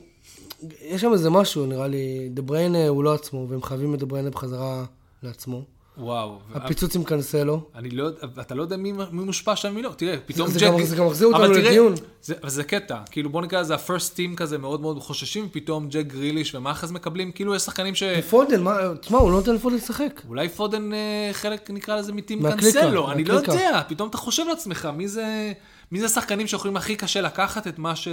[0.81, 4.05] יש שם איזה משהו, נראה לי, דה בריינה הוא לא עצמו, והם חייבים את דה
[4.05, 4.85] בריינה בחזרה
[5.23, 5.65] לעצמו.
[5.97, 6.39] וואו.
[6.53, 7.61] הפיצוץ עם קנסלו.
[7.75, 9.91] אני לא יודע, אתה לא יודע מי, מי מושפע שם ומי לא.
[9.97, 10.67] תראה, פתאום זה ג'ק...
[10.67, 11.93] גם- זה גם מחזיר אותנו לדיון.
[12.21, 16.05] זה, זה קטע, כאילו בוא נקרא לזה ה-first team כזה מאוד מאוד חוששים, פתאום ג'ק
[16.05, 18.03] גריליש ומאחז מקבלים, כאילו יש שחקנים ש...
[18.29, 20.21] פודן, מה, תשמע, הוא לא נותן לפודן לשחק.
[20.27, 20.99] אולי פודן אה,
[21.33, 23.33] חלק נקרא לזה מטים קנסלו, אני לא.
[23.33, 25.51] יודע, פתאום אתה חושב לעצמך, מי זה,
[25.91, 28.07] מי זה השחקנים שיכולים הכי קשה לקחת את מה, ש,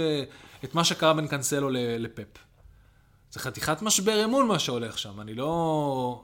[0.63, 2.23] את מה שקרה בין קנסלו ל- לפפ.
[3.31, 6.21] זה חתיכת משבר אמון מה שהולך שם, אני לא...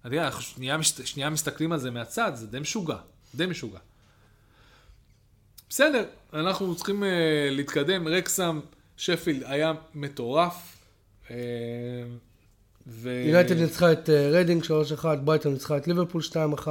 [0.00, 2.96] אתה יודע, אנחנו שנייה, שנייה מסתכלים על זה מהצד, זה די משוגע,
[3.34, 3.78] די משוגע.
[5.68, 7.06] בסדר, אנחנו צריכים uh,
[7.50, 8.60] להתקדם, רקסם,
[8.96, 10.76] שפילד היה מטורף.
[11.26, 11.30] אה,
[12.86, 13.22] ו...
[13.26, 16.68] יונייטד ניצחה את אה, ריידינג 3-1, ברייטון ניצחה את ליברפול 2-1.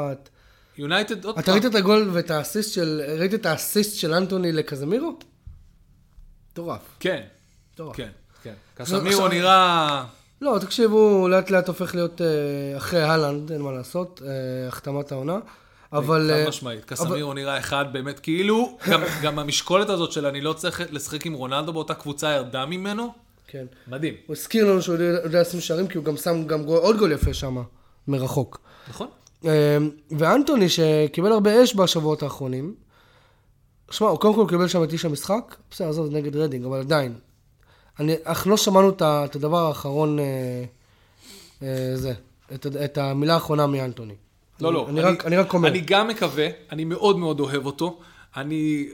[0.78, 5.20] יונייטד, עוד אתה ראית את הגול ואת האסיסט של, ראית את האסיסט של אנטוני לקזמירו?
[6.52, 6.82] מטורף.
[7.00, 7.24] כן,
[7.74, 7.96] מטורף.
[7.96, 8.10] כן,
[8.44, 8.54] כן.
[8.76, 10.06] קסמירו נראה...
[10.42, 12.28] לא, תקשיב, הוא לאט לאט הופך להיות אה,
[12.78, 15.40] אחרי הלנד, אין מה לעשות, אה, החתמת העונה.
[15.94, 16.30] אבל...
[16.34, 18.78] חד אה, משמעית, קסמירו נראה אחד באמת, כאילו,
[19.22, 23.14] גם- המשקולת הזאת של אני לא צריך לשחק עם רונלדו באותה קבוצה ירדה ממנו,
[23.48, 23.66] כן.
[23.88, 27.12] מדהים, הוא הזכיר לנו שהוא יודע, לשים שערים, כי הוא גם שם גם עוד גול
[27.12, 27.58] יפה שם,
[28.08, 28.60] מרחוק.
[28.90, 29.08] נכון?
[30.12, 32.76] ואנטוני, שקיבל הרבה אש בשבועות האחרונים,
[33.92, 37.14] שמע, הוא קודם כל קיבל שם את איש המשחק, בסדר, עזוב, נגד רדינג, אבל עדיין.
[38.00, 40.26] אני, אך לא שמענו את, את הדבר האחרון, אה,
[41.64, 42.14] אה, זה,
[42.54, 44.14] את, את המילה האחרונה מאנטוני.
[44.62, 44.86] לא, לא.
[44.90, 45.70] אני, רק, אני רק אומר.
[45.70, 48.00] אני גם מקווה, אני מאוד מאוד אוהב אותו.
[48.38, 48.88] אני,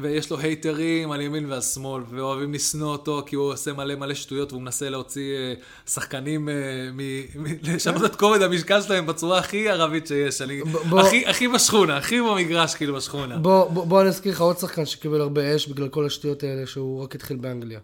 [0.00, 4.14] ויש לו הייטרים על ימין ועל שמאל, ואוהבים לשנוא אותו כי הוא עושה מלא מלא
[4.14, 5.54] שטויות והוא מנסה להוציא אה,
[5.86, 6.54] שחקנים, אה,
[6.92, 6.98] מ-
[7.42, 10.42] מ- לשנות את כובד המשקל שלהם בצורה הכי ערבית שיש.
[10.42, 13.36] אני, בוא- הכי, הכי בשכונה, הכי במגרש כאילו בשכונה.
[13.36, 16.66] בוא, בוא, בוא אני אזכיר לך עוד שחקן שקיבל הרבה אש בגלל כל השטויות האלה
[16.66, 17.80] שהוא רק התחיל באנגליה.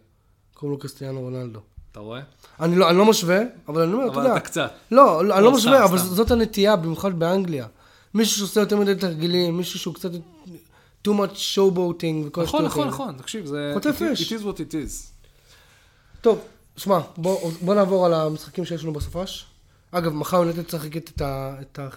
[0.58, 1.60] קוראים לו קריסטיאנו רונלדו.
[1.92, 2.20] אתה רואה?
[2.60, 4.36] אני לא, אני לא משווה, אבל אני אומר, אתה אבל יודע.
[4.36, 4.70] אתה קצת.
[4.90, 6.08] לא, לא, אני לא, משווה, סתם, אבל סתם.
[6.08, 7.66] זאת הנטייה, במיוחד באנגליה.
[8.14, 10.10] מישהו שעושה יותר מדי תרגילים, מישהו שהוא קצת
[11.06, 12.88] too much showboating וכל נכון, נכון.
[12.88, 13.70] נכון, תקשיב, זה...
[13.74, 14.32] חוטף אש.
[14.32, 15.10] It is what it is.
[16.20, 16.38] טוב,
[16.76, 19.46] שמע, בוא, בוא נעבור על המשחקים שיש לנו בסופש.
[19.90, 21.54] אגב, מחר יונתן תשחק את ה...
[21.60, 21.88] את ה...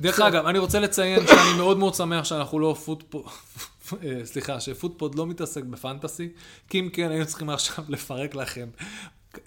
[0.00, 3.30] דרך אגב, אני רוצה לציין שאני מאוד מאוד שמח שאנחנו לא פוטפוד, אה,
[4.24, 6.28] סליחה, שפוטפוד לא מתעסק בפנטסי,
[6.68, 8.68] כי אם כן היינו צריכים עכשיו לפרק לכם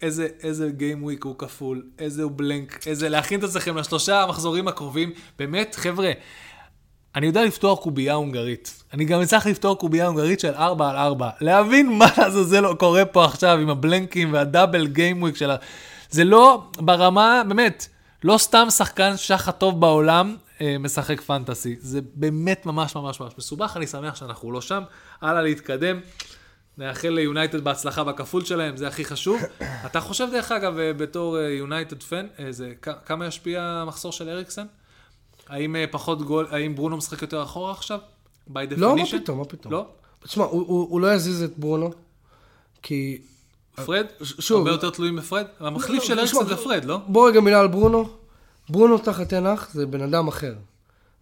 [0.01, 4.67] איזה, איזה גיים וויק הוא כפול, איזה הוא בלנק, איזה להכין את עצמכם לשלושה המחזורים
[4.67, 5.11] הקרובים.
[5.39, 6.11] באמת, חבר'ה,
[7.15, 8.83] אני יודע לפתוח קובייה הונגרית.
[8.93, 11.29] אני גם אצטרך לפתוח קובייה הונגרית של 4 על 4.
[11.41, 15.55] להבין מה לעזאזל קורה פה עכשיו עם הבלנקים והדאבל גיים וויק של ה...
[16.09, 17.87] זה לא ברמה, באמת,
[18.23, 20.35] לא סתם שחקן שח הטוב בעולם
[20.79, 21.75] משחק fantasy.
[21.79, 24.83] זה באמת ממש ממש ממש מסובך, אני שמח שאנחנו לא שם.
[25.21, 25.99] הלאה להתקדם.
[26.77, 29.41] נאחל ליונייטד בהצלחה בכפול שלהם, זה הכי חשוב.
[29.85, 32.27] אתה חושב, דרך אגב, אה, בתור יונייטד fan,
[33.05, 34.65] כמה ישפיע המחסור של אריקסן?
[35.47, 37.99] האם אה, פחות גול, האם ברונו משחק יותר אחורה עכשיו?
[38.49, 38.77] by definition?
[38.77, 39.73] לא, מה פתאום, מה פתאום.
[39.73, 39.85] לא?
[40.23, 41.91] תשמע, הוא, הוא, הוא לא יזיז את ברונו,
[42.81, 43.21] כי...
[43.85, 44.05] פרד?
[44.23, 45.45] שוב- הרבה יותר תלויים בפרד?
[45.59, 46.97] המחליף לא, של אריקסן זה פרד, לא?
[47.07, 48.20] בוא רגע מילה על ברונו.
[48.71, 50.53] ברונו תחת תנח זה בן אדם אחר.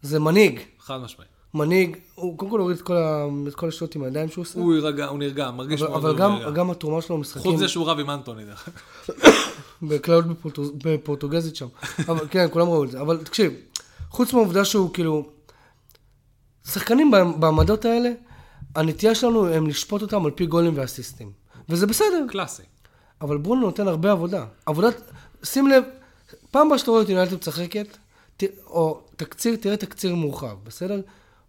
[0.02, 0.60] זה מנהיג.
[0.80, 1.30] חד משמעית.
[1.54, 4.60] מנהיג, הוא קודם כל הוריד את כל, ה, את כל השטויות עם הידיים שהוא עושה.
[4.60, 6.50] הוא יירגע, הוא נרגע, מרגיש אבל, אבל מאוד גם, נרגע.
[6.52, 8.70] גם התרומה שלו במשחקים, חוץ מזה שהוא רב עם אנטוני, דרך.
[9.82, 11.68] בקללות בפורטוז- בפורטוגזית שם.
[12.08, 13.02] אבל כן, כולם ראו את זה.
[13.02, 13.54] אבל תקשיב,
[14.10, 15.30] חוץ מהעובדה שהוא כאילו...
[16.68, 18.10] שחקנים בעמ- בעמדות האלה,
[18.76, 21.32] הנטייה שלנו הם לשפוט אותם על פי גולים ואסיסטים.
[21.70, 22.64] וזה בסדר, קלאסי.
[23.22, 24.45] אבל ברונו נותן הרבה עבודה.
[24.66, 25.02] עבודת...
[25.43, 25.84] שים לב,
[26.52, 27.97] פעם הבאה שאתה רואה את יונייטד משחקת,
[28.66, 31.02] או תקציר, תראה תקציר מורחב, בסדר?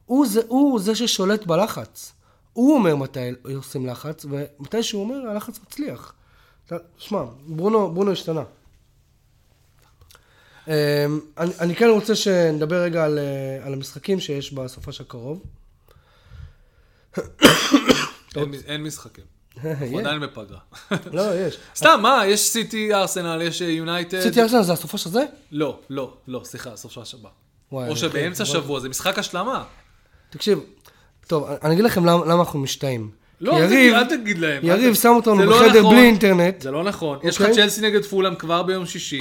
[0.07, 2.13] הוא זה, הוא זה ששולט בלחץ.
[2.53, 3.19] הוא אומר מתי
[3.55, 6.13] עושים לחץ, ומתי שהוא אומר, הלחץ מצליח.
[6.99, 8.43] שמע, ברונו, ברונו השתנה.
[10.69, 10.73] אמ,
[11.39, 15.43] אני, אני כן רוצה שנדבר רגע על, אה, על המשחקים שיש בסופש הקרוב.
[18.37, 19.25] אין- אין משחקים.
[19.65, 20.59] אנחנו עדיין בפגרה.
[21.13, 21.57] לא, יש.
[21.77, 22.23] סתם, מה?
[22.27, 24.21] יש סיטי, ארסנל, יש יונייטד.
[24.21, 25.25] סיטי ארסנל זה הסופש הזה?
[25.53, 26.71] לא, לא, לא, סליחה,
[27.05, 27.29] שבה.
[27.73, 29.65] וואי, או שבאמצע חושב- שבוע, זה משחק השלמה.
[30.31, 30.59] תקשיב,
[31.27, 33.11] טוב, אני אגיד לכם למה, אנחנו משתאים.
[33.41, 34.65] לא, יריב, אל תגיד להם.
[34.65, 35.95] יריב שם אותנו זה לא בחדר נכון.
[35.95, 36.61] בלי אינטרנט.
[36.61, 37.19] זה לא נכון.
[37.23, 37.55] יש לך אוקיי.
[37.55, 39.21] צ'לסי נגד פולאם כבר ביום שישי.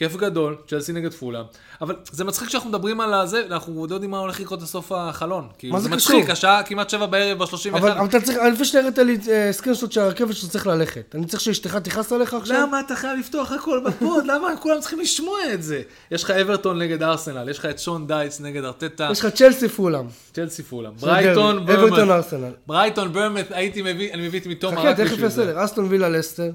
[0.00, 1.44] כיף גדול, צ'לסי נגד פולאם.
[1.80, 4.92] אבל זה מצחיק שאנחנו מדברים על הזה, אנחנו עוד לא יודעים מה הולך לקרות בסוף
[4.92, 5.48] החלון.
[5.58, 6.32] כאילו, מה זה זה מצחיק, קשור?
[6.32, 7.78] השעה כמעט שבע בערב ב-31.
[7.78, 11.14] אבל, אתה צריך, לפני שאתה הראית לי אה, סקרינשוט של הרכבת שאתה צריך ללכת.
[11.14, 12.66] אני צריך שאשתך תכעס עליך עכשיו?
[12.66, 14.26] למה אתה חייב לפתוח הכל בפוד?
[14.26, 15.82] למה כולם צריכים לשמוע את זה?
[16.10, 19.68] יש לך אברטון נגד ארסנל, יש לך את שון דייטס נגד ארטטה, יש לך צ'לסי
[19.68, 20.06] פולאם.
[20.32, 21.82] צ'לסי פולאם, זה ברייטון דרבי.
[21.82, 22.52] אברטון ארסנל.
[22.66, 25.42] ברייטון ברמן, הייתי מביא, אני מביא את מתום חכה, רק תכף בשביל זה.
[25.42, 25.64] בסדר.
[25.64, 26.50] אסטון וילה לסטר.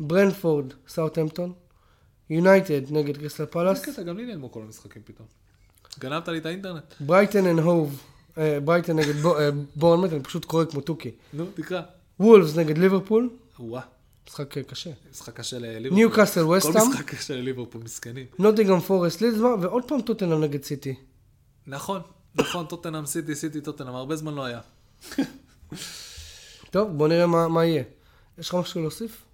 [0.00, 1.65] ברנפורד, סאוטהמפטון.
[2.30, 3.82] יונייטד נגד קריסטל פלאס.
[3.82, 5.28] קטע, גם לי נעלמו כל המשחקים פתאום.
[5.98, 6.94] גנבת לי את האינטרנט.
[7.00, 8.02] ברייטון אנד הוב.
[8.38, 11.10] אה, ברייטון נגד אה, בורנמות', אני פשוט קורא כמו תוכי.
[11.32, 11.82] נו, תקרא.
[12.20, 13.30] וולפס נגד ליברפול.
[13.58, 13.82] וואה,
[14.28, 14.90] משחק אה, קשה.
[15.10, 15.98] משחק קשה לליברפול.
[15.98, 16.90] ניוקאסל וסטהאם.
[16.90, 18.26] משחק קשה לליברפול, מסכנים.
[18.38, 20.94] נוטינגהאם פורסט לידס, ועוד פעם טוטנאם נגד סיטי.
[21.66, 22.00] נכון,
[22.34, 24.60] נכון, טוטנאם סיטי, סיטי טוטנאם, הרבה זמן לא היה.
[26.70, 27.82] טוב, בוא נראה מה, מה יהיה.
[28.38, 29.25] יש לך משהו להוסיף?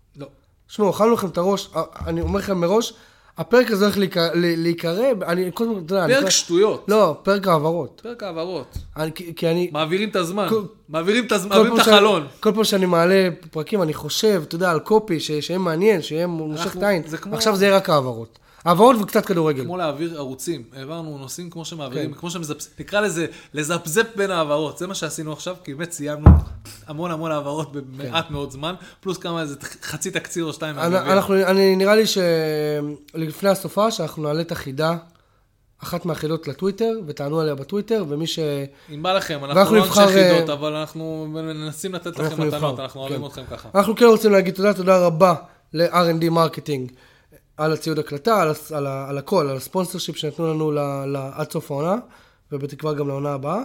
[0.69, 0.75] לא.
[0.75, 2.93] שמעו, אכלנו לכם את הראש, אה, אני אומר לכם מראש,
[3.39, 3.99] הפרק הזה הולך
[4.35, 6.85] להיקרא- אני כל, אתה יודע, פרק שטויות.
[6.89, 8.01] לא, פרק העברות.
[8.05, 8.79] פרק העברות.
[8.97, 10.47] אני- כי אני, מעבירים את הזמן.
[10.49, 12.27] כל- מעבירים את הזמן, מעבירים את שאני- החלון.
[12.41, 16.77] כל פעם שאני מעלה פרקים, אני חושב, אתה יודע, על קופי, שיהיה מעניין, שיהיה מושך
[16.77, 17.03] את העין.
[17.33, 18.39] עכשיו זה יהיה רק העברות.
[18.65, 19.65] העברות וקצת כדורגל.
[19.65, 22.21] כמו להעביר ערוצים, העברנו נושאים כמו שמעבירים, כן.
[22.21, 26.31] כמו שמזפזפ, נקרא לזה לזפזפ בין העברות, זה מה שעשינו עכשיו, כי באמת סיימנו
[26.87, 30.79] המון המון העברות במעט מאוד זמן, פלוס כמה איזה חצי תקציר או שתיים.
[30.79, 34.97] אנחנו, אני, נראה לי שלפני הסופה, שאנחנו נעלה את החידה,
[35.83, 38.39] אחת מהחידות לטוויטר, ותענו עליה בטוויטר, ומי ש...
[38.95, 42.81] אם בא לכם, אנחנו לא אנשי נבחר, חידות, אה, אבל אנחנו מנסים לתת לכם מתנות,
[42.81, 43.27] אנחנו אוהבים כן.
[43.27, 43.69] אתכם ככה.
[43.75, 45.35] אנחנו כן רוצים להגיד תודה, תודה רבה
[45.73, 46.93] ל-R&D מרקטינג
[47.65, 51.51] על הציוד הקלטה, על, על, על הכל, על ה sponsorship שנתנו לנו ל, ל, עד
[51.51, 51.97] סוף העונה,
[52.53, 53.63] ובתקווה גם לעונה הבאה.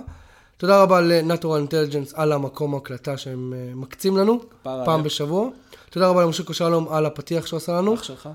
[0.58, 5.04] תודה רבה ל-Natural Intelligence על המקום ההקלטה שהם אה, מקצים לנו, פעם עליהם.
[5.04, 5.50] בשבוע.
[5.90, 7.94] תודה רבה למשה שלום על הפתיח שהוא עשה לנו.
[7.94, 8.30] אח שלך?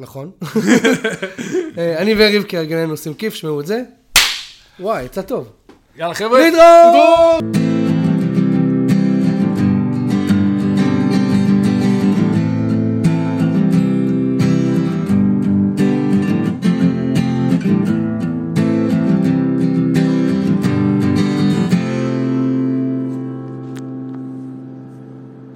[0.00, 0.30] נכון.
[1.78, 3.82] אה, אני ויריב כהרגלנו עושים כיף, שמעו את זה.
[4.80, 5.52] וואי, יצא טוב.
[5.96, 6.40] יאללה חבר'ה.
[6.40, 7.73] להתראות!